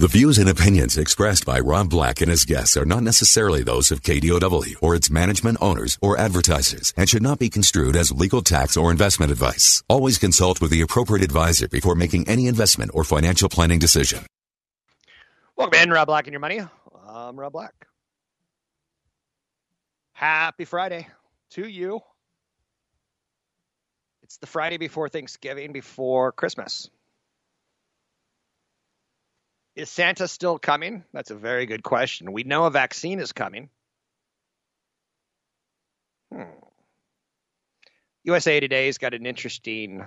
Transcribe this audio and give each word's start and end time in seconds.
The 0.00 0.06
views 0.06 0.38
and 0.38 0.48
opinions 0.48 0.96
expressed 0.96 1.44
by 1.44 1.58
Rob 1.58 1.90
Black 1.90 2.20
and 2.20 2.30
his 2.30 2.44
guests 2.44 2.76
are 2.76 2.84
not 2.84 3.02
necessarily 3.02 3.64
those 3.64 3.90
of 3.90 4.02
KDOW 4.02 4.76
or 4.80 4.94
its 4.94 5.10
management 5.10 5.58
owners 5.60 5.98
or 6.00 6.16
advertisers 6.16 6.94
and 6.96 7.08
should 7.08 7.20
not 7.20 7.40
be 7.40 7.50
construed 7.50 7.96
as 7.96 8.12
legal 8.12 8.40
tax 8.40 8.76
or 8.76 8.92
investment 8.92 9.32
advice. 9.32 9.82
Always 9.88 10.16
consult 10.16 10.60
with 10.60 10.70
the 10.70 10.82
appropriate 10.82 11.24
advisor 11.24 11.66
before 11.66 11.96
making 11.96 12.28
any 12.28 12.46
investment 12.46 12.92
or 12.94 13.02
financial 13.02 13.48
planning 13.48 13.80
decision. 13.80 14.24
Welcome 15.56 15.80
in, 15.80 15.90
Rob 15.90 16.06
Black 16.06 16.28
and 16.28 16.32
your 16.32 16.38
money. 16.38 16.60
I'm 17.04 17.36
Rob 17.36 17.54
Black. 17.54 17.74
Happy 20.12 20.64
Friday 20.64 21.08
to 21.50 21.66
you. 21.66 22.02
It's 24.22 24.36
the 24.36 24.46
Friday 24.46 24.76
before 24.76 25.08
Thanksgiving, 25.08 25.72
before 25.72 26.30
Christmas. 26.30 26.88
Is 29.78 29.88
Santa 29.88 30.26
still 30.26 30.58
coming? 30.58 31.04
That's 31.12 31.30
a 31.30 31.36
very 31.36 31.64
good 31.64 31.84
question. 31.84 32.32
We 32.32 32.42
know 32.42 32.64
a 32.64 32.70
vaccine 32.70 33.20
is 33.20 33.30
coming. 33.30 33.70
Hmm. 36.34 36.50
USA 38.24 38.58
Today's 38.58 38.98
got 38.98 39.14
an 39.14 39.24
interesting 39.24 40.04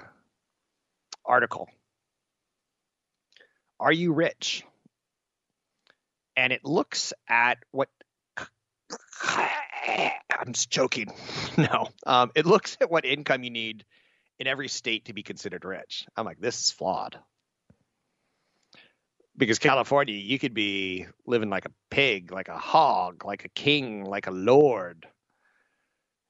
article. 1.26 1.70
Are 3.80 3.94
you 3.94 4.12
rich? 4.12 4.66
And 6.36 6.52
it 6.52 6.66
looks 6.66 7.14
at 7.30 7.60
what 7.72 7.88
I'm 9.24 10.52
just 10.52 10.70
joking. 10.70 11.14
No, 11.58 11.88
um, 12.06 12.32
it 12.36 12.46
looks 12.46 12.76
at 12.82 12.92
what 12.92 13.06
income 13.06 13.44
you 13.44 13.52
need 13.52 13.86
in 14.38 14.48
every 14.48 14.68
state 14.68 15.06
to 15.06 15.14
be 15.14 15.24
considered 15.24 15.64
rich. 15.64 16.06
I'm 16.18 16.26
like, 16.26 16.42
this 16.42 16.60
is 16.60 16.72
flawed 16.72 17.18
because 19.42 19.58
California, 19.58 20.14
you 20.14 20.38
could 20.38 20.54
be 20.54 21.08
living 21.26 21.50
like 21.50 21.66
a 21.66 21.72
pig, 21.90 22.32
like 22.32 22.48
a 22.48 22.60
hog, 22.60 23.26
like 23.26 23.44
a 23.44 23.50
king, 23.50 24.06
like 24.06 24.28
a 24.28 24.32
lord, 24.32 25.08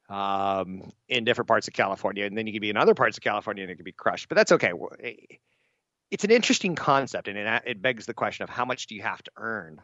um, 0.10 0.90
in 1.10 1.26
different 1.26 1.50
parts 1.50 1.68
of 1.68 1.74
California, 1.74 2.24
and 2.26 2.38
then 2.38 2.48
you 2.48 2.54
could 2.54 2.62
be 2.62 2.70
in 2.70 2.78
other 2.78 2.94
parts 2.96 3.18
of 3.18 3.24
California 3.24 3.64
and 3.64 3.70
it 3.70 3.76
could 3.76 3.84
be 3.84 3.92
crushed. 3.92 4.30
But 4.30 4.38
that's 4.38 4.54
okay. 4.54 4.72
Eh, 5.04 5.36
it's 6.10 6.24
an 6.24 6.32
interesting 6.32 6.74
concept, 6.74 7.28
and 7.28 7.38
it, 7.38 7.64
it 7.66 7.82
begs 7.82 8.06
the 8.06 8.14
question 8.14 8.44
of 8.44 8.50
how 8.50 8.64
much 8.64 8.88
do 8.88 8.96
you 8.96 9.02
have 9.02 9.22
to 9.24 9.32
earn. 9.36 9.82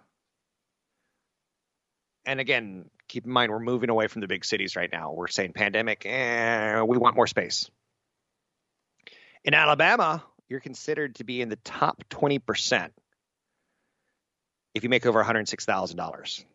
And 2.25 2.39
again, 2.39 2.89
keep 3.09 3.25
in 3.25 3.31
mind 3.31 3.51
we're 3.51 3.59
moving 3.59 3.89
away 3.89 4.07
from 4.07 4.21
the 4.21 4.27
big 4.27 4.45
cities 4.45 4.77
right 4.77 4.89
now. 4.89 5.11
We're 5.11 5.27
saying 5.27 5.51
pandemic, 5.51 6.05
eh, 6.05 6.81
we 6.81 6.97
want 6.97 7.17
more 7.17 7.27
space. 7.27 7.69
In 9.43 9.53
Alabama, 9.53 10.23
you're 10.47 10.61
considered 10.61 11.15
to 11.15 11.25
be 11.25 11.41
in 11.41 11.49
the 11.49 11.57
top 11.57 12.05
20% 12.09 12.91
if 14.77 14.83
you 14.83 14.89
make 14.89 15.05
over 15.05 15.23
$106,000. 15.23 16.45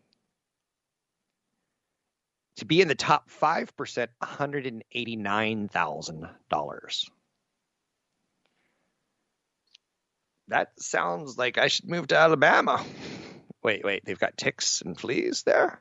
To 2.56 2.64
be 2.64 2.80
in 2.80 2.88
the 2.88 2.94
top 2.94 3.28
5%, 3.30 4.08
$189,000. 4.22 7.10
That 10.48 10.72
sounds 10.78 11.38
like 11.38 11.58
I 11.58 11.68
should 11.68 11.88
move 11.88 12.08
to 12.08 12.16
Alabama. 12.16 12.84
Wait, 13.62 13.84
wait, 13.84 14.04
they've 14.04 14.18
got 14.18 14.36
ticks 14.36 14.82
and 14.82 14.98
fleas 14.98 15.44
there? 15.44 15.78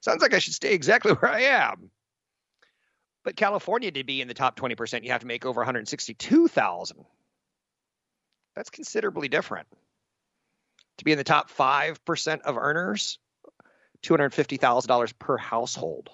Sounds 0.00 0.20
like 0.22 0.34
I 0.34 0.38
should 0.38 0.54
stay 0.54 0.74
exactly 0.74 1.12
where 1.12 1.30
I 1.30 1.42
am. 1.42 1.90
But 3.24 3.36
California 3.36 3.92
to 3.92 4.04
be 4.04 4.20
in 4.20 4.28
the 4.28 4.34
top 4.34 4.56
20%, 4.56 5.04
you 5.04 5.12
have 5.12 5.20
to 5.20 5.26
make 5.26 5.46
over 5.46 5.60
162,000. 5.60 7.04
That's 8.54 8.70
considerably 8.70 9.28
different 9.28 9.66
to 10.98 11.04
be 11.04 11.12
in 11.12 11.18
the 11.18 11.24
top 11.24 11.50
5% 11.50 12.40
of 12.42 12.56
earners, 12.56 13.18
$250,000 14.02 15.18
per 15.18 15.36
household. 15.36 16.10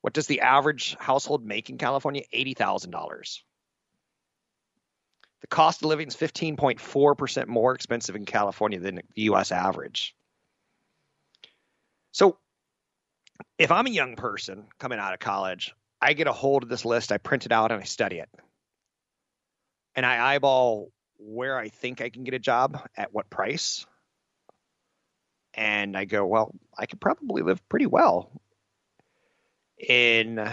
What 0.00 0.12
does 0.12 0.26
the 0.26 0.40
average 0.40 0.96
household 0.98 1.44
make 1.44 1.70
in 1.70 1.78
California? 1.78 2.22
$80,000. 2.34 3.42
The 5.40 5.46
cost 5.48 5.82
of 5.82 5.88
living 5.88 6.08
is 6.08 6.16
15.4% 6.16 7.46
more 7.46 7.74
expensive 7.74 8.16
in 8.16 8.24
California 8.24 8.80
than 8.80 9.02
the 9.14 9.22
US 9.22 9.52
average. 9.52 10.14
So, 12.12 12.38
if 13.58 13.72
I'm 13.72 13.86
a 13.86 13.90
young 13.90 14.16
person 14.16 14.66
coming 14.78 14.98
out 14.98 15.14
of 15.14 15.18
college, 15.18 15.74
I 16.00 16.12
get 16.12 16.26
a 16.26 16.32
hold 16.32 16.62
of 16.62 16.68
this 16.68 16.84
list, 16.84 17.10
I 17.10 17.18
print 17.18 17.46
it 17.46 17.52
out, 17.52 17.72
and 17.72 17.80
I 17.80 17.84
study 17.84 18.18
it. 18.18 18.28
And 19.94 20.06
I 20.06 20.34
eyeball 20.34 20.90
where 21.24 21.58
I 21.58 21.68
think 21.68 22.00
I 22.00 22.10
can 22.10 22.24
get 22.24 22.34
a 22.34 22.38
job 22.38 22.88
at 22.96 23.12
what 23.12 23.30
price. 23.30 23.86
And 25.54 25.96
I 25.96 26.04
go, 26.04 26.26
well, 26.26 26.54
I 26.76 26.86
could 26.86 27.00
probably 27.00 27.42
live 27.42 27.66
pretty 27.68 27.86
well 27.86 28.30
in 29.78 30.50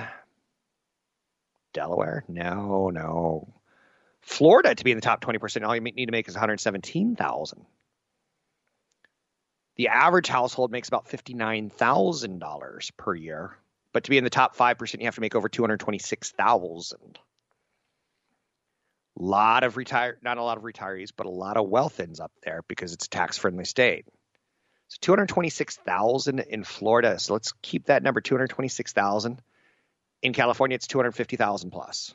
Delaware. 1.74 2.24
No, 2.28 2.90
no. 2.90 3.54
Florida 4.22 4.76
to 4.76 4.84
be 4.84 4.92
in 4.92 4.98
the 4.98 5.02
top 5.02 5.24
20%, 5.24 5.66
all 5.66 5.76
you 5.76 5.82
need 5.82 6.06
to 6.08 6.12
make 6.12 6.28
is 6.28 6.36
117,000. 6.36 7.66
The 9.78 9.88
average 9.88 10.28
household 10.28 10.72
makes 10.72 10.90
about 10.90 11.08
$59,000 11.08 12.98
per 12.98 13.16
year, 13.16 13.58
but 13.94 14.04
to 14.04 14.10
be 14.10 14.18
in 14.18 14.26
the 14.26 14.30
top 14.30 14.58
5%, 14.58 15.00
you 15.00 15.06
have 15.06 15.16
to 15.16 15.22
make 15.22 15.36
over 15.36 15.48
226,000 15.48 17.20
lot 19.20 19.64
of 19.64 19.78
retire 19.78 20.18
not 20.22 20.38
a 20.38 20.44
lot 20.44 20.58
of 20.58 20.64
retirees, 20.64 21.12
but 21.16 21.26
a 21.26 21.30
lot 21.30 21.58
of 21.58 21.68
wealth 21.68 22.00
ends 22.00 22.20
up 22.20 22.32
there 22.44 22.62
because 22.68 22.94
it's 22.94 23.06
a 23.06 23.10
tax 23.10 23.38
friendly 23.38 23.66
state. 23.66 24.06
So 24.88 24.98
226,000 25.02 26.40
in 26.40 26.64
Florida. 26.64 27.20
So 27.20 27.34
let's 27.34 27.54
keep 27.62 27.86
that 27.86 28.02
number 28.02 28.22
226,000. 28.22 29.42
In 30.22 30.34
California, 30.34 30.76
it's 30.76 30.88
250,000 30.88 31.70
plus. 31.70 32.14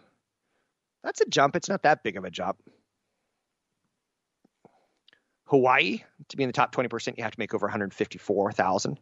That's 1.05 1.21
a 1.21 1.27
jump. 1.27 1.55
It's 1.55 1.69
not 1.69 1.83
that 1.83 2.03
big 2.03 2.17
of 2.17 2.25
a 2.25 2.31
jump. 2.31 2.59
Hawaii, 5.45 6.03
to 6.29 6.37
be 6.37 6.43
in 6.43 6.49
the 6.49 6.55
top 6.55 6.75
20%, 6.75 7.17
you 7.17 7.23
have 7.23 7.33
to 7.33 7.39
make 7.39 7.55
over 7.55 7.67
154,000. 7.67 8.99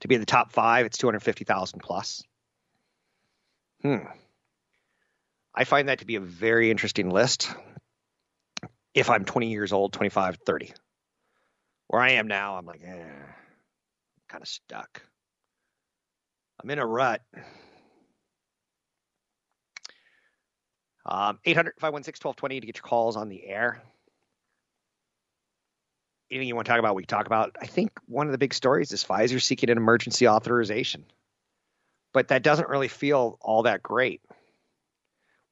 To 0.00 0.08
be 0.08 0.14
in 0.14 0.20
the 0.20 0.26
top 0.26 0.52
five, 0.52 0.86
it's 0.86 0.98
250,000 0.98 1.80
plus. 1.80 2.22
Hmm. 3.82 3.98
I 5.54 5.64
find 5.64 5.88
that 5.88 6.00
to 6.00 6.06
be 6.06 6.16
a 6.16 6.20
very 6.20 6.70
interesting 6.70 7.10
list 7.10 7.54
if 8.92 9.08
I'm 9.08 9.24
20 9.24 9.50
years 9.50 9.72
old, 9.72 9.92
25, 9.92 10.38
30. 10.44 10.72
Where 11.88 12.02
I 12.02 12.12
am 12.12 12.26
now, 12.26 12.56
I'm 12.56 12.66
like, 12.66 12.80
eh, 12.84 13.04
kind 14.28 14.42
of 14.42 14.48
stuck. 14.48 15.02
I'm 16.62 16.70
in 16.70 16.78
a 16.78 16.86
rut. 16.86 17.20
Um, 21.06 21.38
800 21.44 21.74
516 21.78 22.26
1220 22.26 22.60
to 22.60 22.66
get 22.66 22.76
your 22.78 22.82
calls 22.82 23.16
on 23.16 23.28
the 23.28 23.44
air. 23.46 23.82
Anything 26.30 26.48
you 26.48 26.54
want 26.54 26.66
to 26.66 26.70
talk 26.72 26.78
about, 26.78 26.94
we 26.94 27.04
talk 27.04 27.26
about. 27.26 27.54
I 27.60 27.66
think 27.66 27.92
one 28.06 28.26
of 28.26 28.32
the 28.32 28.38
big 28.38 28.54
stories 28.54 28.90
is 28.92 29.04
Pfizer 29.04 29.40
seeking 29.40 29.70
an 29.70 29.76
emergency 29.76 30.26
authorization, 30.26 31.04
but 32.14 32.28
that 32.28 32.42
doesn't 32.42 32.70
really 32.70 32.88
feel 32.88 33.38
all 33.42 33.64
that 33.64 33.82
great 33.82 34.22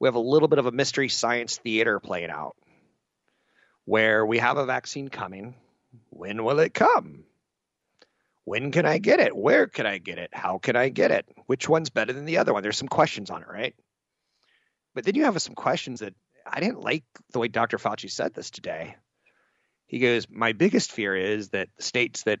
we 0.03 0.07
have 0.07 0.15
a 0.15 0.19
little 0.19 0.49
bit 0.49 0.59
of 0.59 0.65
a 0.65 0.71
mystery 0.73 1.07
science 1.07 1.55
theater 1.55 1.97
playing 1.97 2.29
out 2.29 2.57
where 3.85 4.25
we 4.25 4.37
have 4.37 4.57
a 4.57 4.65
vaccine 4.65 5.07
coming. 5.07 5.55
When 6.09 6.43
will 6.43 6.59
it 6.59 6.73
come? 6.73 7.23
When 8.43 8.73
can 8.73 8.85
I 8.85 8.97
get 8.97 9.21
it? 9.21 9.33
Where 9.33 9.65
can 9.65 9.85
I 9.85 9.99
get 9.99 10.17
it? 10.17 10.31
How 10.33 10.57
can 10.57 10.75
I 10.75 10.89
get 10.89 11.11
it? 11.11 11.25
Which 11.45 11.69
one's 11.69 11.89
better 11.89 12.11
than 12.11 12.25
the 12.25 12.39
other 12.39 12.51
one? 12.51 12.63
There's 12.63 12.75
some 12.75 12.89
questions 12.89 13.29
on 13.29 13.43
it, 13.43 13.47
right? 13.47 13.75
But 14.93 15.05
then 15.05 15.15
you 15.15 15.23
have 15.23 15.41
some 15.41 15.55
questions 15.55 16.01
that 16.01 16.13
I 16.45 16.59
didn't 16.59 16.81
like 16.81 17.05
the 17.31 17.39
way 17.39 17.47
Dr. 17.47 17.77
Fauci 17.77 18.11
said 18.11 18.33
this 18.33 18.51
today. 18.51 18.97
He 19.87 19.99
goes, 19.99 20.27
My 20.29 20.51
biggest 20.51 20.91
fear 20.91 21.15
is 21.15 21.51
that 21.51 21.69
states 21.79 22.23
that 22.23 22.39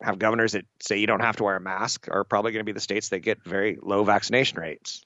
have 0.00 0.20
governors 0.20 0.52
that 0.52 0.64
say 0.80 0.98
you 0.98 1.08
don't 1.08 1.22
have 1.22 1.38
to 1.38 1.42
wear 1.42 1.56
a 1.56 1.60
mask 1.60 2.06
are 2.08 2.22
probably 2.22 2.52
going 2.52 2.60
to 2.60 2.70
be 2.70 2.70
the 2.70 2.78
states 2.78 3.08
that 3.08 3.18
get 3.18 3.42
very 3.42 3.78
low 3.82 4.04
vaccination 4.04 4.60
rates 4.60 5.04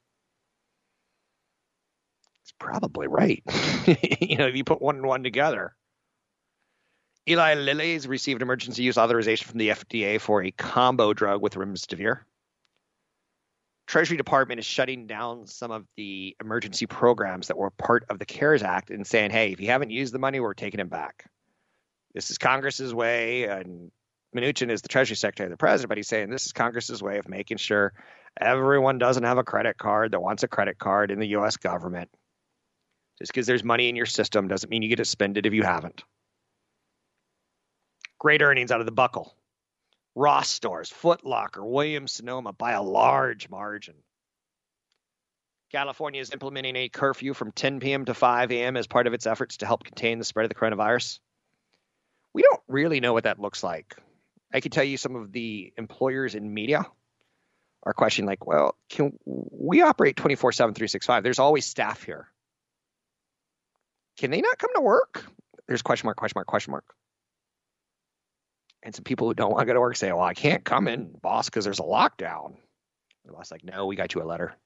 It's 2.60 2.66
probably 2.66 3.08
right. 3.08 3.42
you 4.20 4.36
know, 4.36 4.46
if 4.46 4.56
you 4.56 4.64
put 4.64 4.82
one 4.82 4.96
and 4.96 5.06
one 5.06 5.22
together. 5.22 5.74
Eli 7.28 7.54
Lilly's 7.54 8.08
received 8.08 8.42
emergency 8.42 8.82
use 8.82 8.98
authorization 8.98 9.46
from 9.46 9.58
the 9.58 9.68
FDA 9.68 10.20
for 10.20 10.42
a 10.42 10.50
combo 10.50 11.12
drug 11.12 11.40
with 11.40 11.54
remdesivir. 11.54 12.20
Treasury 13.86 14.16
Department 14.16 14.58
is 14.58 14.66
shutting 14.66 15.06
down 15.06 15.46
some 15.46 15.70
of 15.70 15.86
the 15.96 16.36
emergency 16.40 16.86
programs 16.86 17.48
that 17.48 17.58
were 17.58 17.70
part 17.70 18.04
of 18.08 18.18
the 18.18 18.24
CARES 18.24 18.62
Act 18.62 18.90
and 18.90 19.06
saying, 19.06 19.30
hey, 19.30 19.52
if 19.52 19.60
you 19.60 19.68
haven't 19.68 19.90
used 19.90 20.14
the 20.14 20.18
money, 20.18 20.40
we're 20.40 20.54
taking 20.54 20.80
it 20.80 20.90
back. 20.90 21.26
This 22.14 22.30
is 22.30 22.38
Congress's 22.38 22.94
way, 22.94 23.44
and 23.44 23.90
Mnuchin 24.34 24.70
is 24.70 24.82
the 24.82 24.88
Treasury 24.88 25.16
Secretary 25.16 25.46
of 25.46 25.50
the 25.50 25.56
President, 25.56 25.88
but 25.88 25.98
he's 25.98 26.08
saying 26.08 26.30
this 26.30 26.46
is 26.46 26.52
Congress's 26.52 27.02
way 27.02 27.18
of 27.18 27.28
making 27.28 27.58
sure 27.58 27.92
everyone 28.40 28.98
doesn't 28.98 29.24
have 29.24 29.38
a 29.38 29.44
credit 29.44 29.78
card 29.78 30.12
that 30.12 30.20
wants 30.20 30.42
a 30.42 30.48
credit 30.48 30.78
card 30.78 31.10
in 31.10 31.18
the 31.18 31.28
U.S. 31.28 31.56
government. 31.56 32.10
Just 33.22 33.32
because 33.32 33.46
there's 33.46 33.62
money 33.62 33.88
in 33.88 33.94
your 33.94 34.06
system 34.06 34.48
doesn't 34.48 34.68
mean 34.68 34.82
you 34.82 34.88
get 34.88 34.96
to 34.96 35.04
spend 35.04 35.38
it 35.38 35.46
if 35.46 35.54
you 35.54 35.62
haven't. 35.62 36.02
Great 38.18 38.42
earnings 38.42 38.72
out 38.72 38.80
of 38.80 38.86
the 38.86 38.90
buckle. 38.90 39.32
Ross 40.16 40.48
Stores, 40.48 40.90
Foot 40.90 41.24
Locker, 41.24 41.64
Williams 41.64 42.10
Sonoma 42.10 42.52
by 42.52 42.72
a 42.72 42.82
large 42.82 43.48
margin. 43.48 43.94
California 45.70 46.20
is 46.20 46.32
implementing 46.32 46.74
a 46.74 46.88
curfew 46.88 47.32
from 47.32 47.52
10 47.52 47.78
p.m. 47.78 48.06
to 48.06 48.12
5 48.12 48.50
a.m. 48.50 48.76
as 48.76 48.88
part 48.88 49.06
of 49.06 49.14
its 49.14 49.28
efforts 49.28 49.58
to 49.58 49.66
help 49.66 49.84
contain 49.84 50.18
the 50.18 50.24
spread 50.24 50.44
of 50.44 50.48
the 50.48 50.56
coronavirus. 50.56 51.20
We 52.34 52.42
don't 52.42 52.60
really 52.66 52.98
know 52.98 53.12
what 53.12 53.22
that 53.22 53.38
looks 53.38 53.62
like. 53.62 53.94
I 54.52 54.58
can 54.58 54.72
tell 54.72 54.82
you 54.82 54.96
some 54.96 55.14
of 55.14 55.30
the 55.30 55.72
employers 55.78 56.34
in 56.34 56.52
media 56.52 56.84
are 57.84 57.92
questioning, 57.92 58.26
like, 58.26 58.44
well, 58.48 58.74
can 58.88 59.16
we 59.24 59.80
operate 59.80 60.16
24 60.16 60.50
7, 60.50 60.74
365? 60.74 61.22
There's 61.22 61.38
always 61.38 61.64
staff 61.64 62.02
here. 62.02 62.26
Can 64.18 64.30
they 64.30 64.40
not 64.40 64.58
come 64.58 64.70
to 64.74 64.80
work? 64.80 65.24
There's 65.66 65.82
question 65.82 66.06
mark, 66.06 66.16
question 66.16 66.34
mark, 66.36 66.46
question 66.46 66.72
mark. 66.72 66.84
And 68.82 68.94
some 68.94 69.04
people 69.04 69.28
who 69.28 69.34
don't 69.34 69.50
want 69.50 69.60
to 69.60 69.66
go 69.66 69.74
to 69.74 69.80
work 69.80 69.96
say, 69.96 70.10
well, 70.12 70.22
I 70.22 70.34
can't 70.34 70.64
come 70.64 70.88
in, 70.88 71.12
boss, 71.22 71.48
because 71.48 71.64
there's 71.64 71.78
a 71.78 71.84
lockdown. 71.84 72.56
The 73.24 73.32
boss 73.32 73.50
like, 73.50 73.64
no, 73.64 73.86
we 73.86 73.96
got 73.96 74.14
you 74.14 74.22
a 74.22 74.24
letter. 74.24 74.56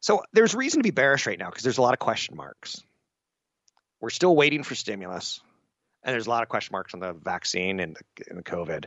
So 0.00 0.22
there's 0.32 0.54
reason 0.54 0.80
to 0.80 0.84
be 0.84 0.90
bearish 0.90 1.26
right 1.26 1.38
now 1.38 1.48
because 1.48 1.62
there's 1.62 1.78
a 1.78 1.82
lot 1.82 1.92
of 1.92 1.98
question 1.98 2.36
marks. 2.36 2.82
We're 4.00 4.10
still 4.10 4.34
waiting 4.34 4.62
for 4.62 4.74
stimulus, 4.74 5.40
and 6.04 6.12
there's 6.12 6.26
a 6.26 6.30
lot 6.30 6.42
of 6.42 6.48
question 6.48 6.72
marks 6.72 6.94
on 6.94 7.00
the 7.00 7.12
vaccine 7.12 7.80
and 7.80 7.96
the, 7.96 8.24
and 8.28 8.38
the 8.38 8.44
COVID. 8.44 8.86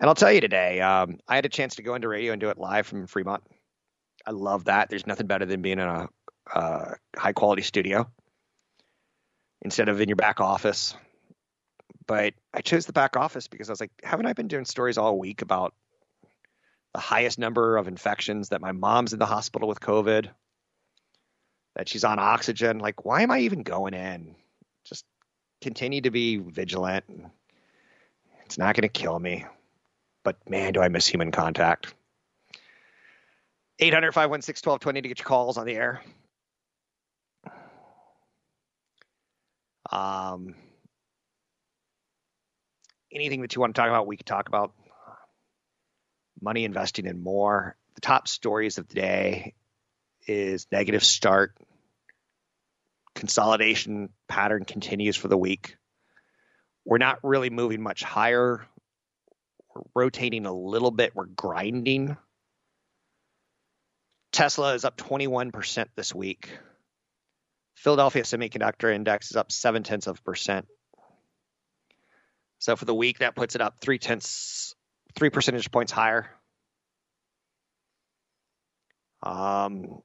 And 0.00 0.08
I'll 0.08 0.14
tell 0.14 0.32
you 0.32 0.40
today, 0.40 0.80
um, 0.80 1.18
I 1.28 1.36
had 1.36 1.46
a 1.46 1.50
chance 1.50 1.76
to 1.76 1.82
go 1.82 1.94
into 1.94 2.08
radio 2.08 2.32
and 2.32 2.40
do 2.40 2.50
it 2.50 2.58
live 2.58 2.86
from 2.86 3.06
Fremont. 3.06 3.42
I 4.26 4.32
love 4.32 4.64
that. 4.64 4.90
There's 4.90 5.06
nothing 5.06 5.26
better 5.26 5.46
than 5.46 5.62
being 5.62 5.78
in 5.78 5.86
a, 5.86 6.08
a 6.52 6.96
high 7.16 7.32
quality 7.32 7.62
studio 7.62 8.08
instead 9.62 9.88
of 9.88 10.00
in 10.00 10.08
your 10.08 10.16
back 10.16 10.40
office 10.40 10.94
but 12.06 12.34
I 12.52 12.60
chose 12.60 12.86
the 12.86 12.92
back 12.92 13.16
office 13.16 13.48
because 13.48 13.68
I 13.68 13.72
was 13.72 13.80
like, 13.80 13.92
haven't 14.02 14.26
I 14.26 14.32
been 14.32 14.48
doing 14.48 14.64
stories 14.64 14.98
all 14.98 15.18
week 15.18 15.42
about 15.42 15.74
the 16.92 17.00
highest 17.00 17.38
number 17.38 17.76
of 17.76 17.88
infections 17.88 18.50
that 18.50 18.60
my 18.60 18.72
mom's 18.72 19.12
in 19.12 19.18
the 19.18 19.26
hospital 19.26 19.68
with 19.68 19.80
COVID, 19.80 20.28
that 21.76 21.88
she's 21.88 22.04
on 22.04 22.18
oxygen? 22.18 22.78
Like, 22.78 23.04
why 23.04 23.22
am 23.22 23.30
I 23.30 23.40
even 23.40 23.62
going 23.62 23.94
in? 23.94 24.34
Just 24.84 25.04
continue 25.62 26.02
to 26.02 26.10
be 26.10 26.36
vigilant. 26.36 27.04
It's 28.44 28.58
not 28.58 28.76
going 28.76 28.82
to 28.82 28.88
kill 28.88 29.18
me, 29.18 29.46
but 30.24 30.36
man, 30.48 30.74
do 30.74 30.80
I 30.80 30.88
miss 30.88 31.06
human 31.06 31.32
contact. 31.32 31.94
800 33.80 34.12
516 34.12 34.70
1220 34.70 35.02
to 35.02 35.08
get 35.08 35.18
your 35.18 35.26
calls 35.26 35.56
on 35.56 35.66
the 35.66 35.74
air. 35.74 36.02
Um, 39.90 40.54
anything 43.12 43.42
that 43.42 43.54
you 43.54 43.60
want 43.60 43.74
to 43.74 43.80
talk 43.80 43.88
about, 43.88 44.06
we 44.06 44.16
can 44.16 44.26
talk 44.26 44.48
about. 44.48 44.72
Money 46.40 46.64
investing 46.64 47.06
in 47.06 47.22
more. 47.22 47.76
The 47.94 48.00
top 48.00 48.28
stories 48.28 48.78
of 48.78 48.88
the 48.88 48.94
day 48.94 49.54
is 50.26 50.66
negative 50.70 51.04
start. 51.04 51.56
Consolidation 53.14 54.10
pattern 54.28 54.64
continues 54.64 55.16
for 55.16 55.28
the 55.28 55.38
week. 55.38 55.76
We're 56.84 56.98
not 56.98 57.20
really 57.22 57.50
moving 57.50 57.82
much 57.82 58.02
higher. 58.02 58.66
We're 59.74 59.82
rotating 59.94 60.44
a 60.44 60.52
little 60.52 60.90
bit. 60.90 61.14
We're 61.14 61.26
grinding. 61.26 62.16
Tesla 64.32 64.74
is 64.74 64.84
up 64.84 64.96
21% 64.96 65.86
this 65.94 66.14
week. 66.14 66.50
Philadelphia 67.74 68.22
Semiconductor 68.22 68.94
Index 68.94 69.30
is 69.30 69.36
up 69.36 69.52
seven 69.52 69.82
tenths 69.82 70.06
of 70.06 70.18
a 70.18 70.22
percent. 70.22 70.66
So 72.58 72.76
for 72.76 72.84
the 72.84 72.94
week, 72.94 73.18
that 73.18 73.34
puts 73.34 73.54
it 73.54 73.60
up 73.60 73.80
three 73.80 73.98
tenths, 73.98 74.74
three 75.14 75.30
percentage 75.30 75.70
points 75.70 75.92
higher. 75.92 76.30
Um, 79.22 80.02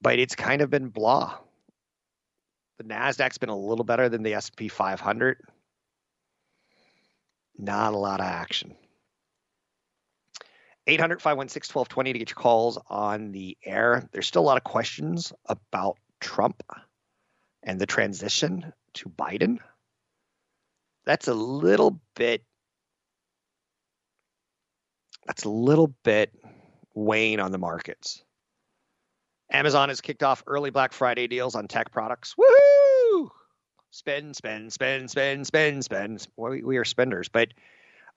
but 0.00 0.18
it's 0.18 0.34
kind 0.34 0.60
of 0.60 0.70
been 0.70 0.88
blah. 0.88 1.38
The 2.78 2.84
Nasdaq's 2.84 3.38
been 3.38 3.48
a 3.48 3.56
little 3.56 3.84
better 3.84 4.08
than 4.08 4.22
the 4.22 4.34
S&P 4.34 4.68
500. 4.68 5.38
Not 7.56 7.94
a 7.94 7.96
lot 7.96 8.20
of 8.20 8.26
action. 8.26 8.76
800 10.86 11.22
516 11.22 11.72
1220 11.72 12.12
to 12.12 12.18
get 12.18 12.30
your 12.30 12.34
calls 12.34 12.78
on 12.88 13.32
the 13.32 13.56
air. 13.64 14.08
There's 14.12 14.26
still 14.26 14.42
a 14.42 14.44
lot 14.44 14.58
of 14.58 14.64
questions 14.64 15.32
about 15.46 15.96
Trump 16.24 16.62
and 17.62 17.78
the 17.78 17.86
transition 17.86 18.72
to 18.94 19.08
Biden 19.10 19.58
that's 21.04 21.28
a 21.28 21.34
little 21.34 22.00
bit 22.16 22.42
that's 25.26 25.44
a 25.44 25.50
little 25.50 25.88
bit 26.02 26.32
weighing 26.94 27.40
on 27.40 27.52
the 27.52 27.58
markets. 27.58 28.22
Amazon 29.50 29.88
has 29.88 30.00
kicked 30.00 30.22
off 30.22 30.42
early 30.46 30.70
Black 30.70 30.92
Friday 30.92 31.26
deals 31.26 31.54
on 31.54 31.68
tech 31.68 31.90
products. 31.90 32.34
Woohoo! 32.38 33.28
Spend, 33.90 34.34
spend, 34.36 34.72
spend, 34.72 35.10
spend, 35.10 35.46
spend, 35.46 35.84
spend. 35.84 36.28
We, 36.36 36.76
are 36.76 36.84
spenders, 36.84 37.28
but 37.28 37.48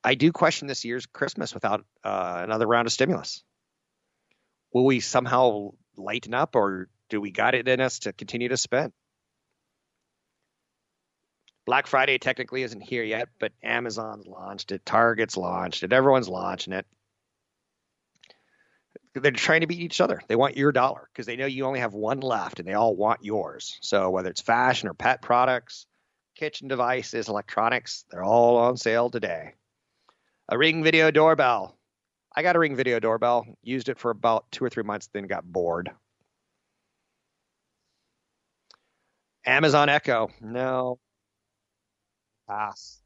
I 0.04 0.16
do 0.16 0.32
question 0.32 0.68
this 0.68 0.84
year's 0.84 1.06
Christmas 1.06 1.54
without 1.54 1.86
uh, 2.04 2.42
another 2.44 2.68
round 2.68 2.88
of 2.88 2.92
stimulus. 2.92 3.44
Will 4.74 4.86
we 4.86 5.00
somehow 5.00 5.72
lighten 5.96 6.34
up, 6.34 6.56
or 6.56 6.90
do 7.10 7.22
we 7.22 7.32
got 7.32 7.56
it 7.56 7.68
in 7.68 7.80
us 7.80 8.00
to 8.00 8.14
continue 8.14 8.50
to 8.50 8.58
spend? 8.58 8.92
Black 11.66 11.88
Friday 11.88 12.18
technically 12.18 12.64
isn't 12.64 12.80
here 12.80 13.04
yet, 13.04 13.28
but 13.40 13.52
Amazon's 13.62 14.26
launched 14.26 14.72
it, 14.72 14.86
Target's 14.86 15.36
launched 15.36 15.84
it, 15.84 15.92
everyone's 15.92 16.30
launching 16.30 16.74
it. 16.74 16.86
They're 19.14 19.32
trying 19.32 19.62
to 19.62 19.68
beat 19.68 19.82
each 19.82 20.00
other. 20.00 20.22
They 20.28 20.36
want 20.36 20.56
your 20.56 20.72
dollar 20.72 21.10
because 21.12 21.26
they 21.26 21.36
know 21.36 21.46
you 21.46 21.66
only 21.66 21.80
have 21.80 21.94
one 21.94 22.20
left 22.20 22.60
and 22.60 22.68
they 22.68 22.74
all 22.74 22.96
want 22.96 23.26
yours. 23.26 23.78
So 23.82 24.10
whether 24.12 24.30
it's 24.30 24.42
fashion 24.42 24.88
or 24.88 24.94
pet 24.94 25.22
products, 25.22 25.88
kitchen 26.36 26.68
devices, 26.68 27.28
electronics, 27.28 28.06
they're 28.12 28.24
all 28.24 28.58
on 28.58 28.78
sale 28.78 29.10
today. 29.10 29.56
A 30.48 30.58
Ring 30.58 30.84
Video 30.84 31.12
doorbell. 31.12 31.76
I 32.34 32.44
got 32.44 32.56
a 32.56 32.60
Ring 32.60 32.76
Video 32.76 33.00
doorbell, 33.00 33.46
used 33.64 33.90
it 33.90 34.00
for 34.00 34.12
about 34.12 34.52
two 34.52 34.64
or 34.64 34.70
three 34.70 34.84
months, 34.84 35.10
then 35.12 35.26
got 35.28 35.44
bored. 35.44 35.92
Amazon 39.48 39.88
Echo. 39.88 40.30
No, 40.42 41.00
pass. 42.48 43.00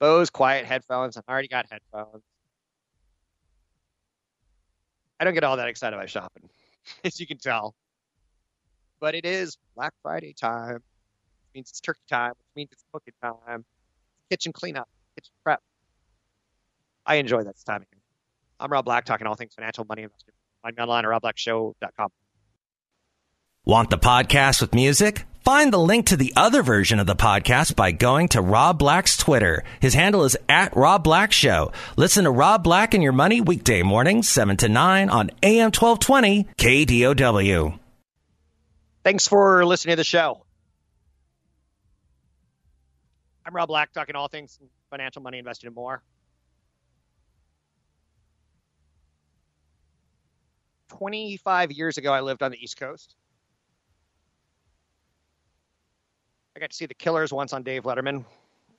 Bose 0.00 0.30
quiet 0.30 0.64
headphones. 0.64 1.16
I've 1.16 1.24
already 1.28 1.48
got 1.48 1.66
headphones. 1.70 2.22
I 5.20 5.24
don't 5.24 5.34
get 5.34 5.44
all 5.44 5.58
that 5.58 5.68
excited 5.68 5.96
by 5.96 6.06
shopping, 6.06 6.48
as 7.04 7.20
you 7.20 7.26
can 7.26 7.38
tell. 7.38 7.74
But 8.98 9.14
it 9.14 9.26
is 9.26 9.58
Black 9.76 9.92
Friday 10.02 10.32
time. 10.32 10.76
It 10.76 10.82
means 11.54 11.70
it's 11.70 11.80
turkey 11.80 12.00
time, 12.08 12.30
which 12.30 12.56
means 12.56 12.70
it's 12.72 12.84
cooking 12.92 13.14
time. 13.22 13.64
Kitchen 14.30 14.52
cleanup, 14.52 14.88
kitchen 15.14 15.32
prep. 15.44 15.60
I 17.06 17.16
enjoy 17.16 17.44
that 17.44 17.56
time. 17.64 17.84
I'm 18.58 18.72
Rob 18.72 18.86
Black, 18.86 19.04
talking 19.04 19.26
all 19.26 19.34
things 19.34 19.54
financial, 19.54 19.84
money, 19.84 20.02
investment. 20.02 20.34
Find 20.62 20.76
me 20.76 20.82
online 20.82 21.04
at 21.04 21.10
robblackshow.com. 21.10 22.08
Want 23.66 23.90
the 23.90 23.98
podcast 23.98 24.62
with 24.62 24.74
music? 24.74 25.26
Find 25.44 25.70
the 25.70 25.78
link 25.78 26.06
to 26.06 26.16
the 26.16 26.32
other 26.36 26.62
version 26.62 26.98
of 26.98 27.06
the 27.06 27.14
podcast 27.14 27.76
by 27.76 27.92
going 27.92 28.28
to 28.28 28.40
Rob 28.40 28.78
Black's 28.78 29.14
Twitter. 29.18 29.62
His 29.78 29.92
handle 29.92 30.24
is 30.24 30.38
at 30.48 30.74
Rob 30.74 31.04
Black 31.04 31.32
Show. 31.32 31.70
Listen 31.98 32.24
to 32.24 32.30
Rob 32.30 32.64
Black 32.64 32.94
and 32.94 33.02
Your 33.02 33.12
Money 33.12 33.42
weekday 33.42 33.82
mornings, 33.82 34.26
7 34.26 34.56
to 34.56 34.70
9 34.70 35.10
on 35.10 35.30
AM 35.42 35.70
1220 35.70 36.44
KDOW. 36.56 37.78
Thanks 39.02 39.28
for 39.28 39.66
listening 39.66 39.92
to 39.92 39.96
the 39.96 40.04
show. 40.04 40.46
I'm 43.44 43.54
Rob 43.54 43.68
Black, 43.68 43.92
talking 43.92 44.16
all 44.16 44.28
things 44.28 44.58
financial, 44.88 45.20
money, 45.20 45.40
investing, 45.40 45.68
and 45.68 45.76
more. 45.76 46.02
25 50.88 51.70
years 51.72 51.98
ago, 51.98 52.14
I 52.14 52.22
lived 52.22 52.42
on 52.42 52.50
the 52.50 52.64
East 52.64 52.78
Coast. 52.78 53.14
I 56.56 56.60
got 56.60 56.70
to 56.70 56.76
see 56.76 56.86
the 56.86 56.94
Killers 56.94 57.32
once 57.32 57.52
on 57.52 57.64
Dave 57.64 57.82
Letterman 57.82 58.24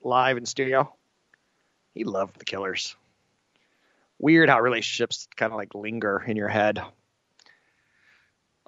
live 0.02 0.38
in 0.38 0.46
studio. 0.46 0.94
He 1.94 2.06
loved 2.06 2.40
the 2.40 2.46
Killers. 2.46 2.96
Weird 4.18 4.50
how 4.50 4.62
relationships 4.62 5.28
kind 5.36 5.52
of 5.52 5.58
like 5.58 5.76
linger 5.76 6.24
in 6.26 6.38
your 6.38 6.48
head. 6.48 6.82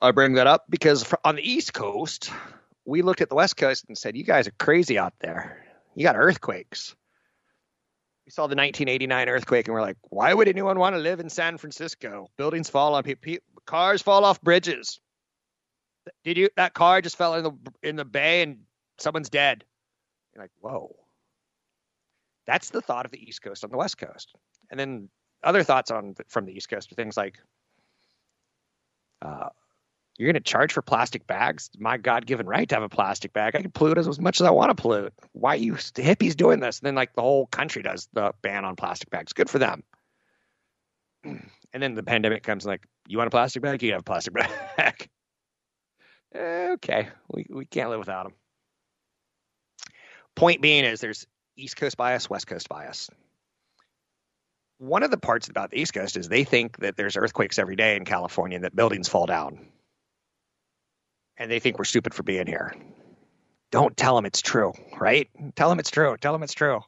I 0.01 0.11
bring 0.11 0.33
that 0.33 0.45
up 0.45 0.65
because 0.69 1.13
on 1.23 1.35
the 1.37 1.49
East 1.49 1.73
Coast, 1.73 2.31
we 2.83 3.01
looked 3.01 3.21
at 3.21 3.29
the 3.29 3.35
West 3.35 3.55
Coast 3.55 3.85
and 3.87 3.97
said, 3.97 4.17
"You 4.17 4.25
guys 4.25 4.45
are 4.45 4.53
crazy 4.59 4.99
out 4.99 5.13
there. 5.19 5.65
You 5.95 6.03
got 6.03 6.17
earthquakes." 6.17 6.93
We 8.25 8.31
saw 8.31 8.47
the 8.47 8.55
1989 8.55 9.29
earthquake 9.29 9.67
and 9.67 9.73
we're 9.73 9.81
like, 9.81 9.97
"Why 10.09 10.33
would 10.33 10.49
anyone 10.49 10.79
want 10.79 10.95
to 10.95 10.99
live 10.99 11.21
in 11.21 11.29
San 11.29 11.57
Francisco? 11.57 12.29
Buildings 12.35 12.69
fall 12.69 12.93
on 12.93 13.03
people, 13.03 13.37
cars 13.65 14.01
fall 14.01 14.25
off 14.25 14.41
bridges. 14.41 14.99
Did 16.25 16.37
you 16.37 16.49
that 16.57 16.73
car 16.73 17.01
just 17.01 17.15
fell 17.15 17.35
in 17.35 17.43
the 17.45 17.51
in 17.81 17.95
the 17.95 18.05
bay 18.05 18.41
and 18.41 18.66
someone's 18.99 19.29
dead?" 19.29 19.63
You're 20.33 20.43
like, 20.43 20.51
"Whoa." 20.59 20.95
That's 22.45 22.69
the 22.69 22.81
thought 22.81 23.05
of 23.05 23.11
the 23.11 23.21
East 23.21 23.41
Coast 23.41 23.63
on 23.63 23.71
the 23.71 23.77
West 23.77 23.97
Coast. 23.97 24.33
And 24.71 24.79
then 24.79 25.09
other 25.43 25.63
thoughts 25.63 25.91
on 25.91 26.15
from 26.27 26.45
the 26.45 26.53
East 26.53 26.69
Coast 26.69 26.91
are 26.91 26.95
things 26.95 27.17
like 27.17 27.39
uh, 29.21 29.49
you're 30.17 30.31
going 30.31 30.41
to 30.41 30.49
charge 30.49 30.73
for 30.73 30.81
plastic 30.81 31.27
bags? 31.27 31.69
My 31.77 31.97
God 31.97 32.25
given 32.25 32.47
right 32.47 32.67
to 32.69 32.75
have 32.75 32.83
a 32.83 32.89
plastic 32.89 33.33
bag. 33.33 33.55
I 33.55 33.61
can 33.61 33.71
pollute 33.71 33.99
as, 33.99 34.19
much 34.19 34.41
as 34.41 34.47
I 34.47 34.51
want 34.51 34.75
to 34.75 34.81
pollute. 34.81 35.13
Why 35.33 35.53
are 35.53 35.57
you 35.57 35.73
hippies 35.73 36.35
doing 36.35 36.59
this? 36.59 36.79
And 36.79 36.87
then, 36.87 36.95
like, 36.95 37.13
the 37.13 37.21
whole 37.21 37.45
country 37.47 37.83
does 37.83 38.09
the 38.13 38.33
ban 38.41 38.65
on 38.65 38.75
plastic 38.75 39.11
bags. 39.11 39.33
Good 39.33 39.49
for 39.49 39.59
them. 39.59 39.83
And 41.73 41.83
then 41.83 41.95
the 41.95 42.01
pandemic 42.01 42.43
comes, 42.43 42.65
like, 42.65 42.87
you 43.09 43.17
want 43.17 43.27
a 43.27 43.29
plastic 43.29 43.61
bag? 43.61 43.83
You 43.83 43.91
have 43.91 43.99
a 43.99 44.03
plastic 44.03 44.33
bag. 44.77 45.09
okay. 46.33 47.09
We, 47.29 47.45
we 47.49 47.65
can't 47.65 47.89
live 47.89 47.99
without 47.99 48.23
them. 48.23 48.33
Point 50.37 50.61
being 50.61 50.85
is 50.85 51.01
there's 51.01 51.27
East 51.57 51.75
Coast 51.75 51.97
bias, 51.97 52.29
West 52.29 52.47
Coast 52.47 52.69
bias. 52.69 53.09
One 54.77 55.03
of 55.03 55.11
the 55.11 55.17
parts 55.17 55.49
about 55.49 55.71
the 55.71 55.81
East 55.81 55.93
Coast 55.93 56.15
is 56.15 56.29
they 56.29 56.45
think 56.45 56.77
that 56.77 56.95
there's 56.95 57.17
earthquakes 57.17 57.59
every 57.59 57.75
day 57.75 57.97
in 57.97 58.05
California 58.05 58.55
and 58.55 58.63
that 58.63 58.75
buildings 58.75 59.09
fall 59.09 59.25
down 59.25 59.67
and 61.37 61.51
they 61.51 61.59
think 61.59 61.77
we're 61.77 61.85
stupid 61.85 62.13
for 62.13 62.23
being 62.23 62.47
here. 62.47 62.75
Don't 63.71 63.95
tell 63.95 64.15
them 64.15 64.25
it's 64.25 64.41
true, 64.41 64.73
right? 64.99 65.29
Tell 65.55 65.69
them 65.69 65.79
it's 65.79 65.91
true. 65.91 66.15
Tell 66.19 66.33
them 66.33 66.43
it's 66.43 66.53
true. 66.53 66.81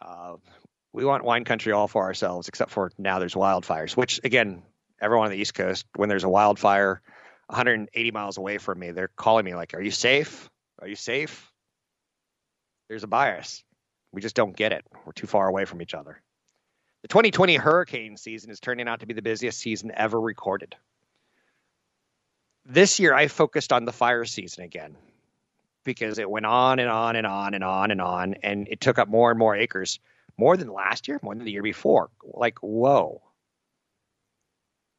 Uh, 0.00 0.36
we 0.92 1.04
want 1.04 1.24
wine 1.24 1.44
country 1.44 1.72
all 1.72 1.88
for 1.88 2.04
ourselves, 2.04 2.48
except 2.48 2.70
for 2.70 2.90
now 2.98 3.18
there's 3.18 3.34
wildfires, 3.34 3.96
which 3.96 4.20
again, 4.24 4.62
everyone 5.00 5.26
on 5.26 5.32
the 5.32 5.38
East 5.38 5.54
Coast, 5.54 5.86
when 5.94 6.08
there's 6.08 6.24
a 6.24 6.28
wildfire 6.28 7.00
180 7.46 8.10
miles 8.10 8.36
away 8.36 8.58
from 8.58 8.78
me, 8.78 8.90
they're 8.90 9.10
calling 9.16 9.44
me 9.44 9.54
like, 9.54 9.74
Are 9.74 9.80
you 9.80 9.90
safe? 9.90 10.50
Are 10.80 10.88
you 10.88 10.96
safe? 10.96 11.49
There's 12.90 13.04
a 13.04 13.06
bias. 13.06 13.64
We 14.12 14.20
just 14.20 14.36
don't 14.36 14.54
get 14.54 14.72
it. 14.72 14.84
We're 15.06 15.12
too 15.12 15.26
far 15.26 15.48
away 15.48 15.64
from 15.64 15.80
each 15.80 15.94
other. 15.94 16.20
The 17.00 17.08
2020 17.08 17.56
hurricane 17.56 18.18
season 18.18 18.50
is 18.50 18.60
turning 18.60 18.86
out 18.86 19.00
to 19.00 19.06
be 19.06 19.14
the 19.14 19.22
busiest 19.22 19.58
season 19.58 19.90
ever 19.94 20.20
recorded 20.20 20.76
this 22.70 23.00
year 23.00 23.14
I 23.14 23.28
focused 23.28 23.72
on 23.72 23.84
the 23.84 23.92
fire 23.92 24.24
season 24.24 24.64
again 24.64 24.96
because 25.84 26.18
it 26.18 26.30
went 26.30 26.46
on 26.46 26.78
and 26.78 26.88
on 26.88 27.16
and 27.16 27.26
on 27.26 27.54
and 27.54 27.64
on 27.64 27.90
and 27.90 28.00
on, 28.00 28.34
and 28.42 28.68
it 28.68 28.80
took 28.80 28.98
up 28.98 29.08
more 29.08 29.30
and 29.30 29.38
more 29.38 29.56
acres, 29.56 29.98
more 30.36 30.56
than 30.56 30.72
last 30.72 31.08
year, 31.08 31.18
more 31.22 31.34
than 31.34 31.44
the 31.44 31.52
year 31.52 31.62
before. 31.62 32.10
Like, 32.22 32.58
whoa. 32.58 33.22